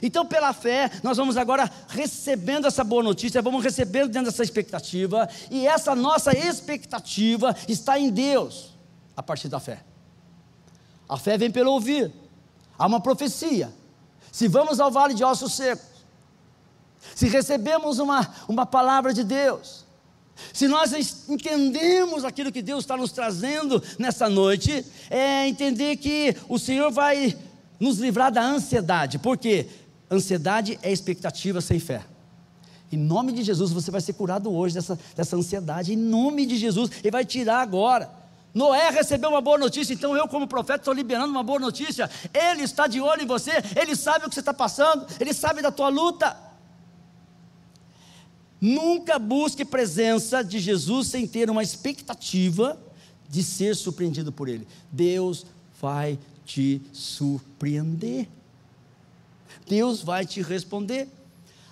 Então, 0.03 0.24
pela 0.24 0.53
fé, 0.53 0.90
nós 1.03 1.16
vamos 1.16 1.37
agora 1.37 1.70
recebendo 1.88 2.66
essa 2.66 2.85
boa 2.85 3.03
notícia, 3.03 3.42
vamos 3.42 3.64
recebendo 3.64 4.11
dentro 4.11 4.31
dessa 4.31 4.42
expectativa, 4.42 5.29
e 5.51 5.66
essa 5.66 5.94
nossa 5.94 6.37
expectativa 6.37 7.55
está 7.66 7.98
em 7.98 8.11
Deus, 8.11 8.74
a 9.16 9.22
partir 9.22 9.48
da 9.48 9.59
fé. 9.59 9.83
A 11.09 11.16
fé 11.16 11.37
vem 11.38 11.51
pelo 11.51 11.72
ouvir, 11.72 12.12
há 12.79 12.87
uma 12.87 13.01
profecia. 13.01 13.72
Se 14.31 14.46
vamos 14.46 14.79
ao 14.79 14.90
vale 14.90 15.14
de 15.14 15.24
ossos 15.24 15.55
secos, 15.55 15.87
se 17.14 17.29
recebemos 17.29 17.98
uma, 17.98 18.29
uma 18.48 18.66
palavra 18.66 19.12
de 19.12 19.24
Deus, 19.24 19.87
se 20.53 20.68
nós 20.68 20.92
entendemos 21.29 22.24
aquilo 22.24 22.53
que 22.53 22.62
Deus 22.62 22.85
está 22.85 22.96
nos 22.96 23.12
trazendo 23.12 23.83
nessa 23.98 24.29
noite, 24.29 24.85
é 25.11 25.48
entender 25.48 25.96
que 25.96 26.37
o 26.48 26.59
Senhor 26.59 26.90
vai 26.90 27.37
nos 27.78 27.98
livrar 27.98 28.32
da 28.32 28.42
ansiedade, 28.42 29.18
porque 29.18 29.66
ansiedade 30.10 30.78
é 30.82 30.92
expectativa 30.92 31.60
sem 31.60 31.78
fé. 31.78 32.02
Em 32.90 32.96
nome 32.96 33.32
de 33.32 33.42
Jesus, 33.42 33.70
você 33.70 33.90
vai 33.90 34.00
ser 34.00 34.14
curado 34.14 34.50
hoje 34.52 34.74
dessa, 34.74 34.98
dessa 35.14 35.36
ansiedade. 35.36 35.92
Em 35.92 35.96
nome 35.96 36.46
de 36.46 36.56
Jesus, 36.56 36.90
Ele 37.00 37.10
vai 37.10 37.24
tirar 37.24 37.60
agora. 37.60 38.10
Noé 38.54 38.90
recebeu 38.90 39.30
uma 39.30 39.42
boa 39.42 39.58
notícia, 39.58 39.92
então 39.92 40.16
eu, 40.16 40.26
como 40.26 40.48
profeta, 40.48 40.80
estou 40.80 40.94
liberando 40.94 41.30
uma 41.30 41.42
boa 41.42 41.58
notícia. 41.58 42.10
Ele 42.32 42.62
está 42.62 42.86
de 42.86 43.00
olho 43.00 43.22
em 43.22 43.26
você, 43.26 43.52
ele 43.76 43.94
sabe 43.94 44.24
o 44.24 44.28
que 44.28 44.34
você 44.34 44.40
está 44.40 44.54
passando, 44.54 45.06
ele 45.20 45.34
sabe 45.34 45.60
da 45.60 45.70
tua 45.70 45.88
luta. 45.88 46.34
Nunca 48.60 49.18
busque 49.18 49.64
presença 49.64 50.42
de 50.42 50.58
Jesus 50.58 51.08
sem 51.08 51.26
ter 51.26 51.48
uma 51.48 51.62
expectativa 51.62 52.78
de 53.28 53.42
ser 53.42 53.76
surpreendido 53.76 54.32
por 54.32 54.48
Ele. 54.48 54.66
Deus 54.90 55.46
vai 55.80 56.18
te 56.48 56.80
surpreender. 56.94 58.26
Deus 59.66 60.02
vai 60.02 60.24
te 60.24 60.40
responder. 60.40 61.06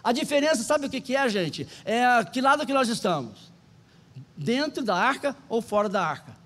A 0.05 0.13
diferença, 0.13 0.63
sabe 0.63 0.87
o 0.87 0.91
que 0.91 1.17
é, 1.17 1.29
gente? 1.31 1.67
É 1.83 2.23
que 2.25 2.43
lado 2.43 2.67
que 2.67 2.75
nós 2.75 2.87
estamos? 2.89 3.51
Dentro 4.37 4.85
da 4.85 4.95
arca 4.95 5.35
ou 5.49 5.63
fora 5.63 5.89
da 5.89 6.07
arca? 6.07 6.37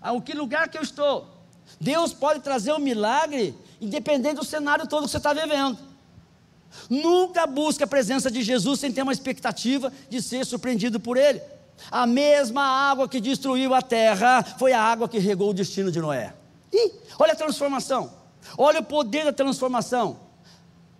A 0.00 0.20
que 0.20 0.34
lugar 0.34 0.68
que 0.68 0.76
eu 0.76 0.82
estou? 0.82 1.28
Deus 1.80 2.12
pode 2.12 2.40
trazer 2.40 2.72
um 2.72 2.80
milagre, 2.80 3.54
independente 3.80 4.34
do 4.34 4.44
cenário 4.44 4.88
todo 4.88 5.04
que 5.04 5.12
você 5.12 5.18
está 5.18 5.32
vivendo. 5.32 5.78
Nunca 6.90 7.46
busque 7.46 7.84
a 7.84 7.86
presença 7.86 8.30
de 8.32 8.42
Jesus 8.42 8.80
sem 8.80 8.90
ter 8.90 9.02
uma 9.02 9.12
expectativa 9.12 9.92
de 10.10 10.20
ser 10.20 10.44
surpreendido 10.44 10.98
por 10.98 11.16
Ele. 11.16 11.40
A 11.90 12.06
mesma 12.06 12.62
água 12.62 13.08
que 13.08 13.20
destruiu 13.20 13.74
a 13.74 13.82
terra 13.82 14.42
foi 14.58 14.72
a 14.72 14.80
água 14.80 15.08
que 15.08 15.18
regou 15.18 15.50
o 15.50 15.54
destino 15.54 15.90
de 15.90 16.00
Noé. 16.00 16.34
E 16.72 16.92
olha 17.18 17.32
a 17.32 17.36
transformação, 17.36 18.12
olha 18.56 18.80
o 18.80 18.84
poder 18.84 19.24
da 19.24 19.32
transformação. 19.32 20.18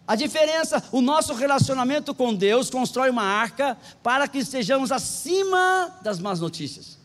A 0.07 0.17
diferença, 0.17 0.83
o 0.91 1.01
nosso 1.01 1.33
relacionamento 1.33 2.15
com 2.15 2.35
Deus 2.35 2.69
constrói 2.69 3.09
uma 3.09 3.23
arca 3.23 3.79
para 4.03 4.27
que 4.27 4.39
estejamos 4.39 4.91
acima 4.91 5.97
das 6.03 6.19
más 6.19 6.41
notícias. 6.41 6.99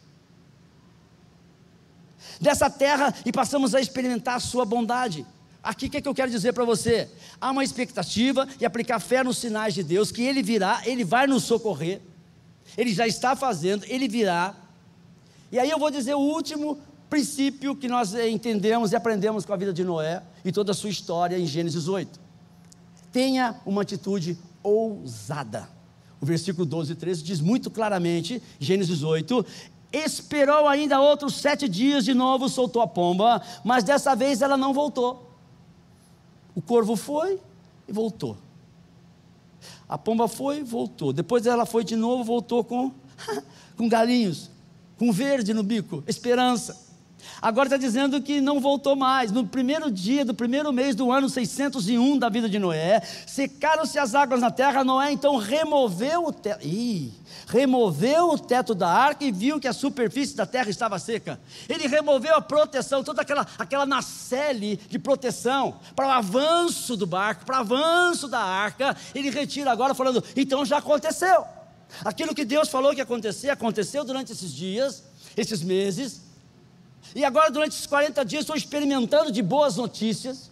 Dessa 2.42 2.70
terra 2.70 3.14
e 3.26 3.32
passamos 3.32 3.74
a 3.74 3.80
experimentar 3.82 4.36
a 4.36 4.40
sua 4.40 4.66
bondade. 4.66 5.26
Aqui 5.62 5.88
o 5.88 5.90
que, 5.90 5.98
é 5.98 6.02
que 6.02 6.08
eu 6.08 6.14
quero 6.14 6.32
dizer 6.32 6.54
para 6.54 6.66
você? 6.66 7.10
Há 7.40 7.52
uma 7.52 7.64
expectativa 7.64 8.48
e 8.60 8.66
aplicar 8.66 9.00
fé 9.00 9.24
nos 9.24 9.38
sinais 9.38 9.74
de 9.74 9.84
Deus, 9.84 10.12
que 10.12 10.24
Ele 10.24 10.42
virá, 10.42 10.82
Ele 10.86 11.04
vai 11.04 11.28
nos 11.28 11.44
socorrer. 11.44 12.02
Ele 12.76 12.94
já 12.94 13.08
está 13.08 13.36
fazendo, 13.36 13.86
ele 13.88 14.08
virá. 14.08 14.56
E 15.52 15.60
aí 15.60 15.70
eu 15.70 15.78
vou 15.80 15.92
dizer 15.92 16.16
o 16.16 16.20
último 16.20 16.80
princípio 17.10 17.76
que 17.76 17.88
nós 17.88 18.14
entendemos 18.14 18.92
e 18.92 18.96
aprendemos 18.96 19.46
com 19.46 19.54
a 19.54 19.58
vida 19.58 19.72
de 19.72 19.84
Noé 19.84 20.22
e 20.44 20.52
toda 20.52 20.72
a 20.72 20.76
sua 20.76 20.90
história 20.90 21.38
em 21.38 21.46
Gênesis 21.46 21.88
8. 21.88 22.20
Tenha 23.12 23.60
uma 23.66 23.82
atitude 23.82 24.38
ousada. 24.62 25.70
O 26.20 26.26
versículo 26.26 26.66
12 26.66 26.94
e 26.94 26.96
13 26.96 27.24
diz 27.24 27.40
muito 27.40 27.70
claramente, 27.70 28.42
Gênesis 28.60 29.04
8: 29.04 29.46
Esperou 29.92 30.68
ainda 30.68 31.00
outros 31.00 31.36
sete 31.36 31.70
dias, 31.70 32.04
de 32.04 32.14
novo 32.14 32.50
soltou 32.50 32.82
a 32.82 32.88
pomba, 32.88 33.42
mas 33.64 33.84
dessa 33.84 34.16
vez 34.16 34.42
ela 34.42 34.58
não 34.58 34.74
voltou. 34.74 35.32
O 36.54 36.62
corvo 36.62 36.96
foi 36.96 37.40
e 37.88 37.92
voltou. 37.94 38.38
A 39.88 39.98
pomba 39.98 40.28
foi, 40.28 40.64
voltou. 40.64 41.14
Depois 41.14 41.46
ela 41.46 41.66
foi 41.66 41.84
de 41.84 41.96
novo, 41.96 42.24
voltou 42.24 42.64
com, 42.64 42.92
com 43.78 43.88
galinhos, 43.88 44.50
com 44.98 45.12
verde 45.12 45.54
no 45.54 45.64
bico, 45.64 46.04
esperança. 46.08 46.87
Agora 47.42 47.68
está 47.68 47.78
dizendo 47.78 48.22
que 48.22 48.42
não 48.42 48.60
voltou 48.60 48.96
mais. 48.96 49.32
No 49.32 49.46
primeiro 49.46 49.92
dia 49.92 50.26
do 50.26 50.34
primeiro 50.34 50.72
mês 50.74 50.96
do 50.96 51.12
ano 51.12 51.30
601 51.30 52.18
da 52.18 52.30
vida 52.30 52.50
de 52.50 52.58
Noé, 52.58 53.02
secaram-se 53.26 54.00
as 54.00 54.16
águas 54.16 54.42
na 54.42 54.50
terra. 54.50 54.84
Noé 54.84 55.12
então 55.12 55.38
removeu 55.38 56.26
o 56.26 56.34
teto. 56.34 56.66
Ih, 56.66 57.14
removeu 57.48 58.30
o 58.32 58.40
teto 58.40 58.74
da 58.74 58.90
arca 58.90 59.24
e 59.24 59.32
viu 59.32 59.60
que 59.60 59.68
a 59.68 59.74
superfície 59.74 60.36
da 60.36 60.46
terra 60.46 60.70
estava 60.70 60.98
seca. 60.98 61.40
Ele 61.70 61.88
removeu 61.88 62.36
a 62.36 62.42
proteção, 62.42 63.04
toda 63.04 63.22
aquela, 63.22 63.46
aquela 63.58 63.86
nacelle 63.86 64.78
de 64.78 64.98
proteção 64.98 65.80
para 65.96 66.08
o 66.08 66.12
avanço 66.12 66.98
do 66.98 67.06
barco, 67.06 67.46
para 67.46 67.58
o 67.58 67.60
avanço 67.60 68.28
da 68.28 68.40
arca. 68.40 68.96
Ele 69.14 69.30
retira 69.30 69.72
agora, 69.72 69.94
falando: 69.94 70.24
então 70.36 70.66
já 70.66 70.78
aconteceu. 70.78 71.46
Aquilo 72.04 72.36
que 72.36 72.44
Deus 72.44 72.68
falou 72.68 72.92
que 72.92 72.98
ia 72.98 73.04
acontecer, 73.04 73.50
aconteceu 73.50 74.04
durante 74.04 74.32
esses 74.32 74.54
dias, 74.54 75.04
esses 75.36 75.62
meses. 75.62 76.27
E 77.16 77.24
agora, 77.26 77.50
durante 77.52 77.74
esses 77.74 77.86
40 77.86 78.24
dias, 78.26 78.42
estou 78.42 78.56
experimentando 78.56 79.32
de 79.32 79.42
boas 79.42 79.76
notícias. 79.76 80.52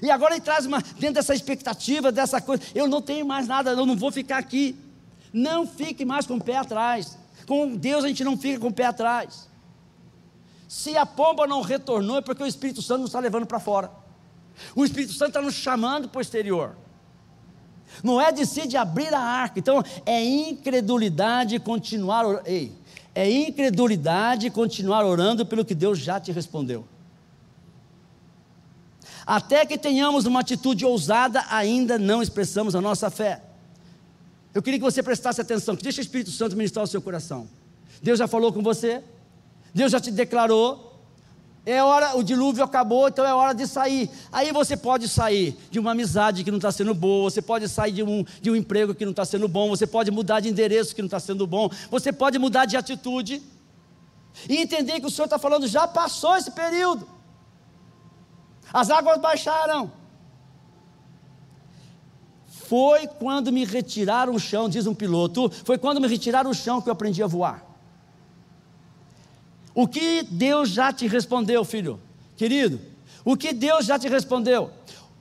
E 0.00 0.10
agora 0.10 0.34
ele 0.34 0.40
traz 0.40 0.66
uma, 0.66 0.80
dentro 0.80 1.14
dessa 1.14 1.34
expectativa, 1.34 2.10
dessa 2.10 2.40
coisa, 2.40 2.62
eu 2.74 2.88
não 2.88 3.02
tenho 3.02 3.26
mais 3.26 3.46
nada, 3.46 3.70
eu 3.70 3.86
não 3.86 3.96
vou 3.96 4.10
ficar 4.10 4.38
aqui. 4.38 4.76
Não 5.32 5.66
fique 5.66 6.04
mais 6.04 6.26
com 6.26 6.36
o 6.36 6.42
pé 6.42 6.56
atrás. 6.56 7.18
Com 7.46 7.74
Deus 7.76 8.04
a 8.04 8.08
gente 8.08 8.24
não 8.24 8.36
fica 8.36 8.60
com 8.60 8.68
o 8.68 8.72
pé 8.72 8.86
atrás. 8.86 9.48
Se 10.68 10.96
a 10.96 11.04
pomba 11.04 11.46
não 11.46 11.60
retornou, 11.60 12.18
é 12.18 12.20
porque 12.20 12.42
o 12.42 12.46
Espírito 12.46 12.80
Santo 12.82 13.00
não 13.00 13.06
está 13.06 13.20
levando 13.20 13.46
para 13.46 13.60
fora. 13.60 13.90
O 14.74 14.84
Espírito 14.84 15.12
Santo 15.12 15.28
está 15.28 15.42
nos 15.42 15.54
chamando 15.54 16.08
para 16.08 16.18
o 16.18 16.22
exterior. 16.22 16.76
Não 18.02 18.20
é 18.20 18.32
decide 18.32 18.76
abrir 18.76 19.12
a 19.12 19.20
arca. 19.20 19.58
Então, 19.58 19.82
é 20.06 20.22
incredulidade 20.24 21.58
continuar. 21.58 22.24
Ei, 22.46 22.72
é 23.14 23.30
incredulidade 23.30 24.50
continuar 24.50 25.04
orando 25.04 25.44
pelo 25.44 25.64
que 25.64 25.74
Deus 25.74 25.98
já 25.98 26.18
te 26.18 26.32
respondeu. 26.32 26.86
Até 29.26 29.64
que 29.64 29.78
tenhamos 29.78 30.26
uma 30.26 30.40
atitude 30.40 30.84
ousada, 30.84 31.44
ainda 31.48 31.98
não 31.98 32.22
expressamos 32.22 32.74
a 32.74 32.80
nossa 32.80 33.10
fé. 33.10 33.42
Eu 34.54 34.62
queria 34.62 34.78
que 34.78 34.84
você 34.84 35.02
prestasse 35.02 35.40
atenção, 35.40 35.76
que 35.76 35.82
deixa 35.82 36.00
o 36.00 36.02
Espírito 36.02 36.30
Santo 36.30 36.56
ministrar 36.56 36.84
o 36.84 36.88
seu 36.88 37.00
coração. 37.00 37.48
Deus 38.02 38.18
já 38.18 38.26
falou 38.26 38.52
com 38.52 38.62
você, 38.62 39.02
Deus 39.74 39.92
já 39.92 40.00
te 40.00 40.10
declarou, 40.10 40.91
é 41.64 41.82
hora, 41.82 42.16
o 42.16 42.24
dilúvio 42.24 42.64
acabou, 42.64 43.06
então 43.06 43.24
é 43.24 43.32
hora 43.32 43.54
de 43.54 43.68
sair. 43.68 44.10
Aí 44.32 44.50
você 44.50 44.76
pode 44.76 45.08
sair 45.08 45.56
de 45.70 45.78
uma 45.78 45.92
amizade 45.92 46.42
que 46.42 46.50
não 46.50 46.58
está 46.58 46.72
sendo 46.72 46.92
boa, 46.92 47.30
você 47.30 47.40
pode 47.40 47.68
sair 47.68 47.92
de 47.92 48.02
um, 48.02 48.24
de 48.40 48.50
um 48.50 48.56
emprego 48.56 48.94
que 48.94 49.04
não 49.04 49.12
está 49.12 49.24
sendo 49.24 49.46
bom, 49.46 49.68
você 49.68 49.86
pode 49.86 50.10
mudar 50.10 50.40
de 50.40 50.48
endereço 50.48 50.94
que 50.94 51.00
não 51.00 51.06
está 51.06 51.20
sendo 51.20 51.46
bom, 51.46 51.70
você 51.88 52.12
pode 52.12 52.36
mudar 52.36 52.64
de 52.64 52.76
atitude 52.76 53.40
e 54.48 54.56
entender 54.56 54.98
que 54.98 55.06
o 55.06 55.10
Senhor 55.10 55.26
está 55.26 55.38
falando, 55.38 55.68
já 55.68 55.86
passou 55.86 56.36
esse 56.36 56.50
período. 56.50 57.06
As 58.72 58.90
águas 58.90 59.20
baixaram. 59.20 59.92
Foi 62.48 63.06
quando 63.06 63.52
me 63.52 63.64
retiraram 63.64 64.34
o 64.34 64.40
chão, 64.40 64.68
diz 64.68 64.86
um 64.86 64.94
piloto, 64.94 65.48
foi 65.64 65.78
quando 65.78 66.00
me 66.00 66.08
retiraram 66.08 66.50
o 66.50 66.54
chão 66.54 66.80
que 66.80 66.88
eu 66.88 66.92
aprendi 66.92 67.22
a 67.22 67.26
voar. 67.26 67.71
O 69.74 69.88
que 69.88 70.22
Deus 70.22 70.70
já 70.70 70.92
te 70.92 71.06
respondeu, 71.06 71.64
filho? 71.64 72.00
Querido, 72.36 72.80
o 73.24 73.36
que 73.36 73.52
Deus 73.52 73.86
já 73.86 73.98
te 73.98 74.08
respondeu? 74.08 74.70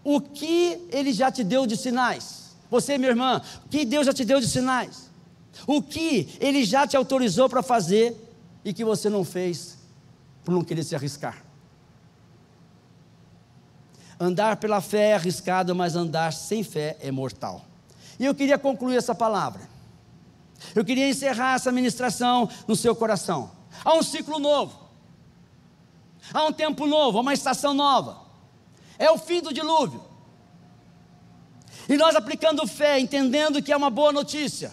O 0.03 0.19
que 0.19 0.87
Ele 0.89 1.13
já 1.13 1.31
te 1.31 1.43
deu 1.43 1.65
de 1.65 1.77
sinais? 1.77 2.55
Você, 2.69 2.97
minha 2.97 3.11
irmã, 3.11 3.41
o 3.65 3.69
que 3.69 3.85
Deus 3.85 4.05
já 4.05 4.13
te 4.13 4.25
deu 4.25 4.39
de 4.39 4.47
sinais? 4.47 5.09
O 5.67 5.81
que 5.81 6.29
Ele 6.39 6.63
já 6.63 6.87
te 6.87 6.97
autorizou 6.97 7.47
para 7.47 7.61
fazer 7.61 8.15
e 8.63 8.73
que 8.73 8.83
você 8.83 9.09
não 9.09 9.23
fez 9.23 9.77
por 10.43 10.53
não 10.53 10.63
querer 10.63 10.83
se 10.83 10.95
arriscar? 10.95 11.43
Andar 14.19 14.57
pela 14.57 14.81
fé 14.81 15.09
é 15.09 15.13
arriscado, 15.15 15.75
mas 15.75 15.95
andar 15.95 16.31
sem 16.31 16.63
fé 16.63 16.97
é 17.01 17.09
mortal. 17.11 17.65
E 18.19 18.25
eu 18.25 18.35
queria 18.35 18.57
concluir 18.57 18.97
essa 18.97 19.15
palavra. 19.15 19.61
Eu 20.75 20.85
queria 20.85 21.09
encerrar 21.09 21.55
essa 21.55 21.71
ministração 21.71 22.47
no 22.67 22.75
seu 22.75 22.95
coração. 22.95 23.51
Há 23.83 23.93
um 23.93 24.03
ciclo 24.03 24.39
novo. 24.39 24.79
Há 26.33 26.45
um 26.45 26.53
tempo 26.53 26.85
novo, 26.85 27.17
há 27.17 27.21
uma 27.21 27.33
estação 27.33 27.73
nova. 27.73 28.21
É 28.97 29.09
o 29.09 29.17
fim 29.17 29.41
do 29.41 29.53
dilúvio. 29.53 30.03
E 31.89 31.97
nós 31.97 32.15
aplicando 32.15 32.65
fé, 32.67 32.99
entendendo 32.99 33.61
que 33.61 33.71
é 33.71 33.77
uma 33.77 33.89
boa 33.89 34.11
notícia. 34.11 34.71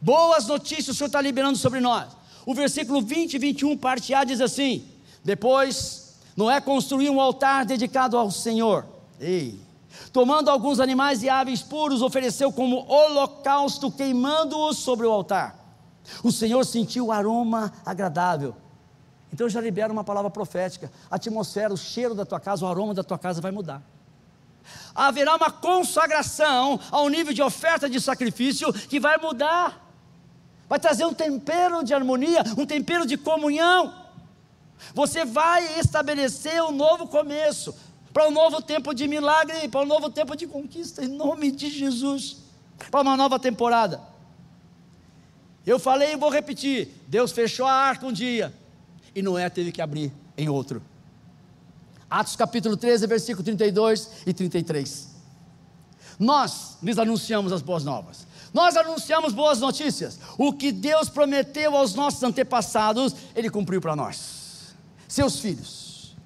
Boas 0.00 0.46
notícias 0.46 0.88
o 0.88 0.94
Senhor 0.94 1.08
está 1.08 1.20
liberando 1.20 1.58
sobre 1.58 1.80
nós. 1.80 2.08
O 2.46 2.54
versículo 2.54 3.02
20 3.02 3.34
e 3.34 3.38
21, 3.38 3.76
parte 3.76 4.14
A, 4.14 4.24
diz 4.24 4.40
assim: 4.40 4.86
Depois 5.22 6.16
Noé 6.36 6.60
construiu 6.60 7.12
um 7.12 7.20
altar 7.20 7.66
dedicado 7.66 8.16
ao 8.16 8.30
Senhor. 8.30 8.86
Ei! 9.20 9.60
Tomando 10.12 10.48
alguns 10.48 10.80
animais 10.80 11.22
e 11.22 11.28
aves 11.28 11.62
puros, 11.62 12.00
ofereceu 12.00 12.52
como 12.52 12.86
holocausto, 12.88 13.90
queimando-os 13.90 14.78
sobre 14.78 15.06
o 15.06 15.10
altar. 15.10 15.57
O 16.22 16.32
Senhor 16.32 16.64
sentiu 16.64 17.06
o 17.06 17.12
aroma 17.12 17.72
agradável. 17.84 18.54
Então 19.32 19.46
eu 19.46 19.50
já 19.50 19.60
libero 19.60 19.92
uma 19.92 20.04
palavra 20.04 20.30
profética. 20.30 20.90
A 21.10 21.16
atmosfera, 21.16 21.72
o 21.72 21.76
cheiro 21.76 22.14
da 22.14 22.24
tua 22.24 22.40
casa, 22.40 22.64
o 22.64 22.68
aroma 22.68 22.94
da 22.94 23.04
tua 23.04 23.18
casa 23.18 23.40
vai 23.40 23.50
mudar. 23.50 23.82
Haverá 24.94 25.36
uma 25.36 25.50
consagração 25.50 26.78
ao 26.90 27.08
nível 27.08 27.32
de 27.32 27.42
oferta 27.42 27.88
de 27.88 28.00
sacrifício 28.00 28.72
que 28.72 28.98
vai 28.98 29.18
mudar. 29.18 29.86
Vai 30.68 30.78
trazer 30.78 31.04
um 31.06 31.14
tempero 31.14 31.82
de 31.82 31.94
harmonia, 31.94 32.42
um 32.56 32.66
tempero 32.66 33.06
de 33.06 33.16
comunhão. 33.16 33.94
Você 34.94 35.24
vai 35.24 35.78
estabelecer 35.78 36.62
um 36.62 36.72
novo 36.72 37.08
começo 37.08 37.74
para 38.12 38.28
um 38.28 38.30
novo 38.30 38.60
tempo 38.60 38.94
de 38.94 39.06
milagre, 39.06 39.68
para 39.68 39.80
um 39.80 39.86
novo 39.86 40.10
tempo 40.10 40.36
de 40.36 40.46
conquista, 40.46 41.04
em 41.04 41.08
nome 41.08 41.50
de 41.50 41.70
Jesus, 41.70 42.38
para 42.90 43.00
uma 43.00 43.16
nova 43.16 43.38
temporada. 43.38 44.00
Eu 45.68 45.78
falei 45.78 46.14
e 46.14 46.16
vou 46.16 46.30
repetir: 46.30 46.88
Deus 47.06 47.30
fechou 47.30 47.66
a 47.66 47.72
arca 47.72 48.06
um 48.06 48.12
dia, 48.12 48.54
e 49.14 49.20
Noé 49.20 49.50
teve 49.50 49.70
que 49.70 49.82
abrir 49.82 50.10
em 50.34 50.48
outro. 50.48 50.82
Atos 52.08 52.34
capítulo 52.36 52.74
13, 52.74 53.06
versículo 53.06 53.44
32 53.44 54.08
e 54.26 54.32
33. 54.32 55.08
Nós 56.18 56.78
lhes 56.82 56.98
anunciamos 56.98 57.52
as 57.52 57.60
boas 57.60 57.84
novas. 57.84 58.26
Nós 58.54 58.78
anunciamos 58.78 59.34
boas 59.34 59.60
notícias. 59.60 60.18
O 60.38 60.54
que 60.54 60.72
Deus 60.72 61.10
prometeu 61.10 61.76
aos 61.76 61.94
nossos 61.94 62.22
antepassados, 62.22 63.14
Ele 63.36 63.50
cumpriu 63.50 63.78
para 63.78 63.94
nós, 63.94 64.74
seus 65.06 65.38
filhos. 65.38 66.16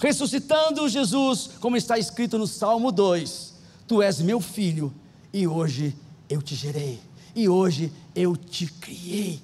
Ressuscitando 0.00 0.88
Jesus, 0.88 1.50
como 1.60 1.76
está 1.76 1.98
escrito 1.98 2.38
no 2.38 2.46
Salmo 2.46 2.90
2: 2.90 3.52
Tu 3.86 4.00
és 4.00 4.18
meu 4.22 4.40
filho, 4.40 4.94
e 5.30 5.46
hoje 5.46 5.94
eu 6.30 6.40
te 6.40 6.54
gerei, 6.54 6.98
e 7.38 7.48
hoje 7.48 7.92
eu 8.16 8.36
te 8.36 8.66
criei. 8.66 9.40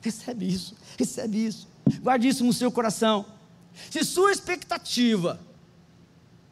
Recebe 0.00 0.46
isso, 0.46 0.76
recebe 0.96 1.46
isso, 1.46 1.66
guarde 2.00 2.28
isso 2.28 2.44
no 2.44 2.52
seu 2.52 2.70
coração. 2.70 3.26
Se 3.90 4.04
sua 4.04 4.30
expectativa 4.30 5.40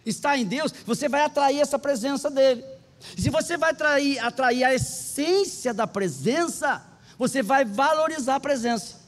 está 0.04 0.36
em 0.36 0.44
Deus, 0.44 0.74
você 0.84 1.08
vai 1.08 1.22
atrair 1.22 1.60
essa 1.60 1.78
presença 1.78 2.28
dEle. 2.28 2.64
Se 3.16 3.30
você 3.30 3.56
vai 3.56 3.70
atrair, 3.70 4.18
atrair 4.18 4.64
a 4.64 4.74
essência 4.74 5.72
da 5.72 5.86
presença, 5.86 6.84
você 7.16 7.40
vai 7.40 7.64
valorizar 7.64 8.34
a 8.34 8.40
presença. 8.40 9.00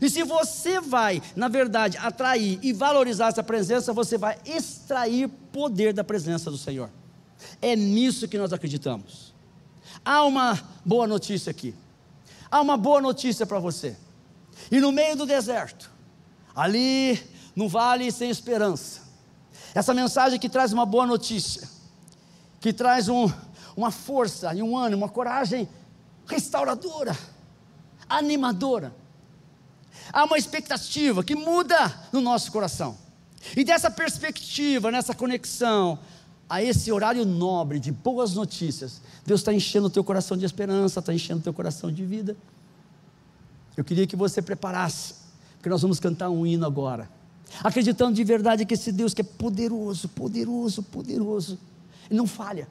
E 0.00 0.08
se 0.08 0.22
você 0.22 0.80
vai, 0.80 1.22
na 1.36 1.48
verdade, 1.48 1.98
atrair 1.98 2.58
e 2.62 2.72
valorizar 2.72 3.28
essa 3.28 3.42
presença, 3.42 3.92
você 3.92 4.16
vai 4.16 4.38
extrair 4.46 5.28
poder 5.52 5.92
da 5.92 6.02
presença 6.02 6.50
do 6.50 6.56
Senhor. 6.56 6.88
É 7.60 7.76
nisso 7.76 8.26
que 8.26 8.38
nós 8.38 8.50
acreditamos. 8.50 9.31
Há 10.04 10.24
uma 10.24 10.60
boa 10.84 11.06
notícia 11.06 11.50
aqui. 11.50 11.74
Há 12.50 12.60
uma 12.60 12.76
boa 12.76 13.00
notícia 13.00 13.46
para 13.46 13.58
você. 13.58 13.96
E 14.70 14.80
no 14.80 14.92
meio 14.92 15.16
do 15.16 15.26
deserto, 15.26 15.90
ali 16.54 17.20
no 17.54 17.68
vale 17.68 18.10
sem 18.10 18.30
esperança, 18.30 19.00
essa 19.74 19.94
mensagem 19.94 20.38
que 20.38 20.48
traz 20.48 20.72
uma 20.72 20.84
boa 20.84 21.06
notícia 21.06 21.68
que 22.62 22.72
traz 22.72 23.08
um, 23.08 23.28
uma 23.76 23.90
força 23.90 24.54
e 24.54 24.62
um 24.62 24.78
ânimo, 24.78 25.02
uma 25.02 25.08
coragem 25.08 25.68
restauradora, 26.26 27.18
animadora. 28.08 28.94
Há 30.12 30.24
uma 30.24 30.38
expectativa 30.38 31.24
que 31.24 31.34
muda 31.34 31.92
no 32.12 32.20
nosso 32.20 32.52
coração. 32.52 32.96
E 33.56 33.64
dessa 33.64 33.90
perspectiva, 33.90 34.92
nessa 34.92 35.12
conexão, 35.12 35.98
a 36.52 36.62
esse 36.62 36.92
horário 36.92 37.24
nobre 37.24 37.80
de 37.80 37.90
boas 37.90 38.34
notícias, 38.34 39.00
Deus 39.24 39.40
está 39.40 39.54
enchendo 39.54 39.86
o 39.86 39.90
teu 39.90 40.04
coração 40.04 40.36
de 40.36 40.44
esperança, 40.44 41.00
está 41.00 41.14
enchendo 41.14 41.40
o 41.40 41.42
teu 41.42 41.54
coração 41.54 41.90
de 41.90 42.04
vida. 42.04 42.36
Eu 43.74 43.82
queria 43.82 44.06
que 44.06 44.14
você 44.14 44.42
preparasse, 44.42 45.14
porque 45.54 45.70
nós 45.70 45.80
vamos 45.80 45.98
cantar 45.98 46.28
um 46.28 46.46
hino 46.46 46.66
agora, 46.66 47.08
acreditando 47.64 48.14
de 48.14 48.22
verdade 48.22 48.66
que 48.66 48.74
esse 48.74 48.92
Deus 48.92 49.14
que 49.14 49.22
é 49.22 49.24
poderoso, 49.24 50.10
poderoso, 50.10 50.82
poderoso, 50.82 51.58
ele 52.10 52.18
não 52.18 52.26
falha. 52.26 52.68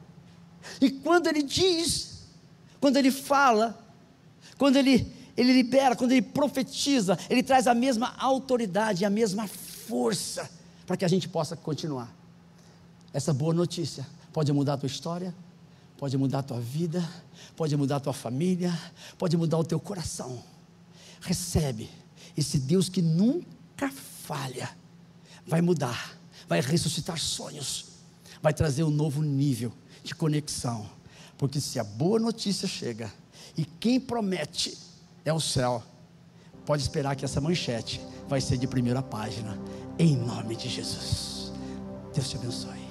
E 0.80 0.88
quando 0.88 1.26
ele 1.26 1.42
diz, 1.42 2.28
quando 2.80 2.98
ele 2.98 3.10
fala, 3.10 3.76
quando 4.58 4.76
ele, 4.76 5.12
ele 5.36 5.52
libera, 5.52 5.96
quando 5.96 6.12
ele 6.12 6.22
profetiza, 6.22 7.18
ele 7.28 7.42
traz 7.42 7.66
a 7.66 7.74
mesma 7.74 8.14
autoridade, 8.16 9.04
a 9.04 9.10
mesma 9.10 9.48
força 9.48 10.48
para 10.86 10.96
que 10.96 11.04
a 11.04 11.08
gente 11.08 11.28
possa 11.28 11.56
continuar. 11.56 12.21
Essa 13.12 13.32
boa 13.34 13.52
notícia 13.52 14.06
pode 14.32 14.52
mudar 14.52 14.74
a 14.74 14.76
tua 14.78 14.86
história, 14.86 15.34
pode 15.98 16.16
mudar 16.16 16.40
a 16.40 16.42
tua 16.42 16.60
vida, 16.60 17.06
pode 17.54 17.76
mudar 17.76 17.96
a 17.96 18.00
tua 18.00 18.12
família, 18.12 18.76
pode 19.18 19.36
mudar 19.36 19.58
o 19.58 19.64
teu 19.64 19.78
coração. 19.78 20.42
Recebe 21.20 21.90
esse 22.36 22.58
Deus 22.58 22.88
que 22.88 23.02
nunca 23.02 23.90
falha, 23.90 24.70
vai 25.46 25.60
mudar, 25.60 26.16
vai 26.48 26.60
ressuscitar 26.60 27.18
sonhos, 27.18 27.86
vai 28.40 28.54
trazer 28.54 28.82
um 28.84 28.90
novo 28.90 29.22
nível 29.22 29.72
de 30.02 30.14
conexão. 30.14 30.88
Porque 31.36 31.60
se 31.60 31.78
a 31.78 31.84
boa 31.84 32.18
notícia 32.18 32.66
chega 32.66 33.12
e 33.56 33.64
quem 33.64 34.00
promete 34.00 34.78
é 35.24 35.32
o 35.32 35.40
céu, 35.40 35.82
pode 36.64 36.82
esperar 36.82 37.14
que 37.14 37.24
essa 37.24 37.40
manchete 37.40 38.00
vai 38.28 38.40
ser 38.40 38.56
de 38.56 38.66
primeira 38.66 39.02
página, 39.02 39.58
em 39.98 40.16
nome 40.16 40.56
de 40.56 40.68
Jesus. 40.68 41.52
Deus 42.14 42.28
te 42.28 42.36
abençoe. 42.36 42.81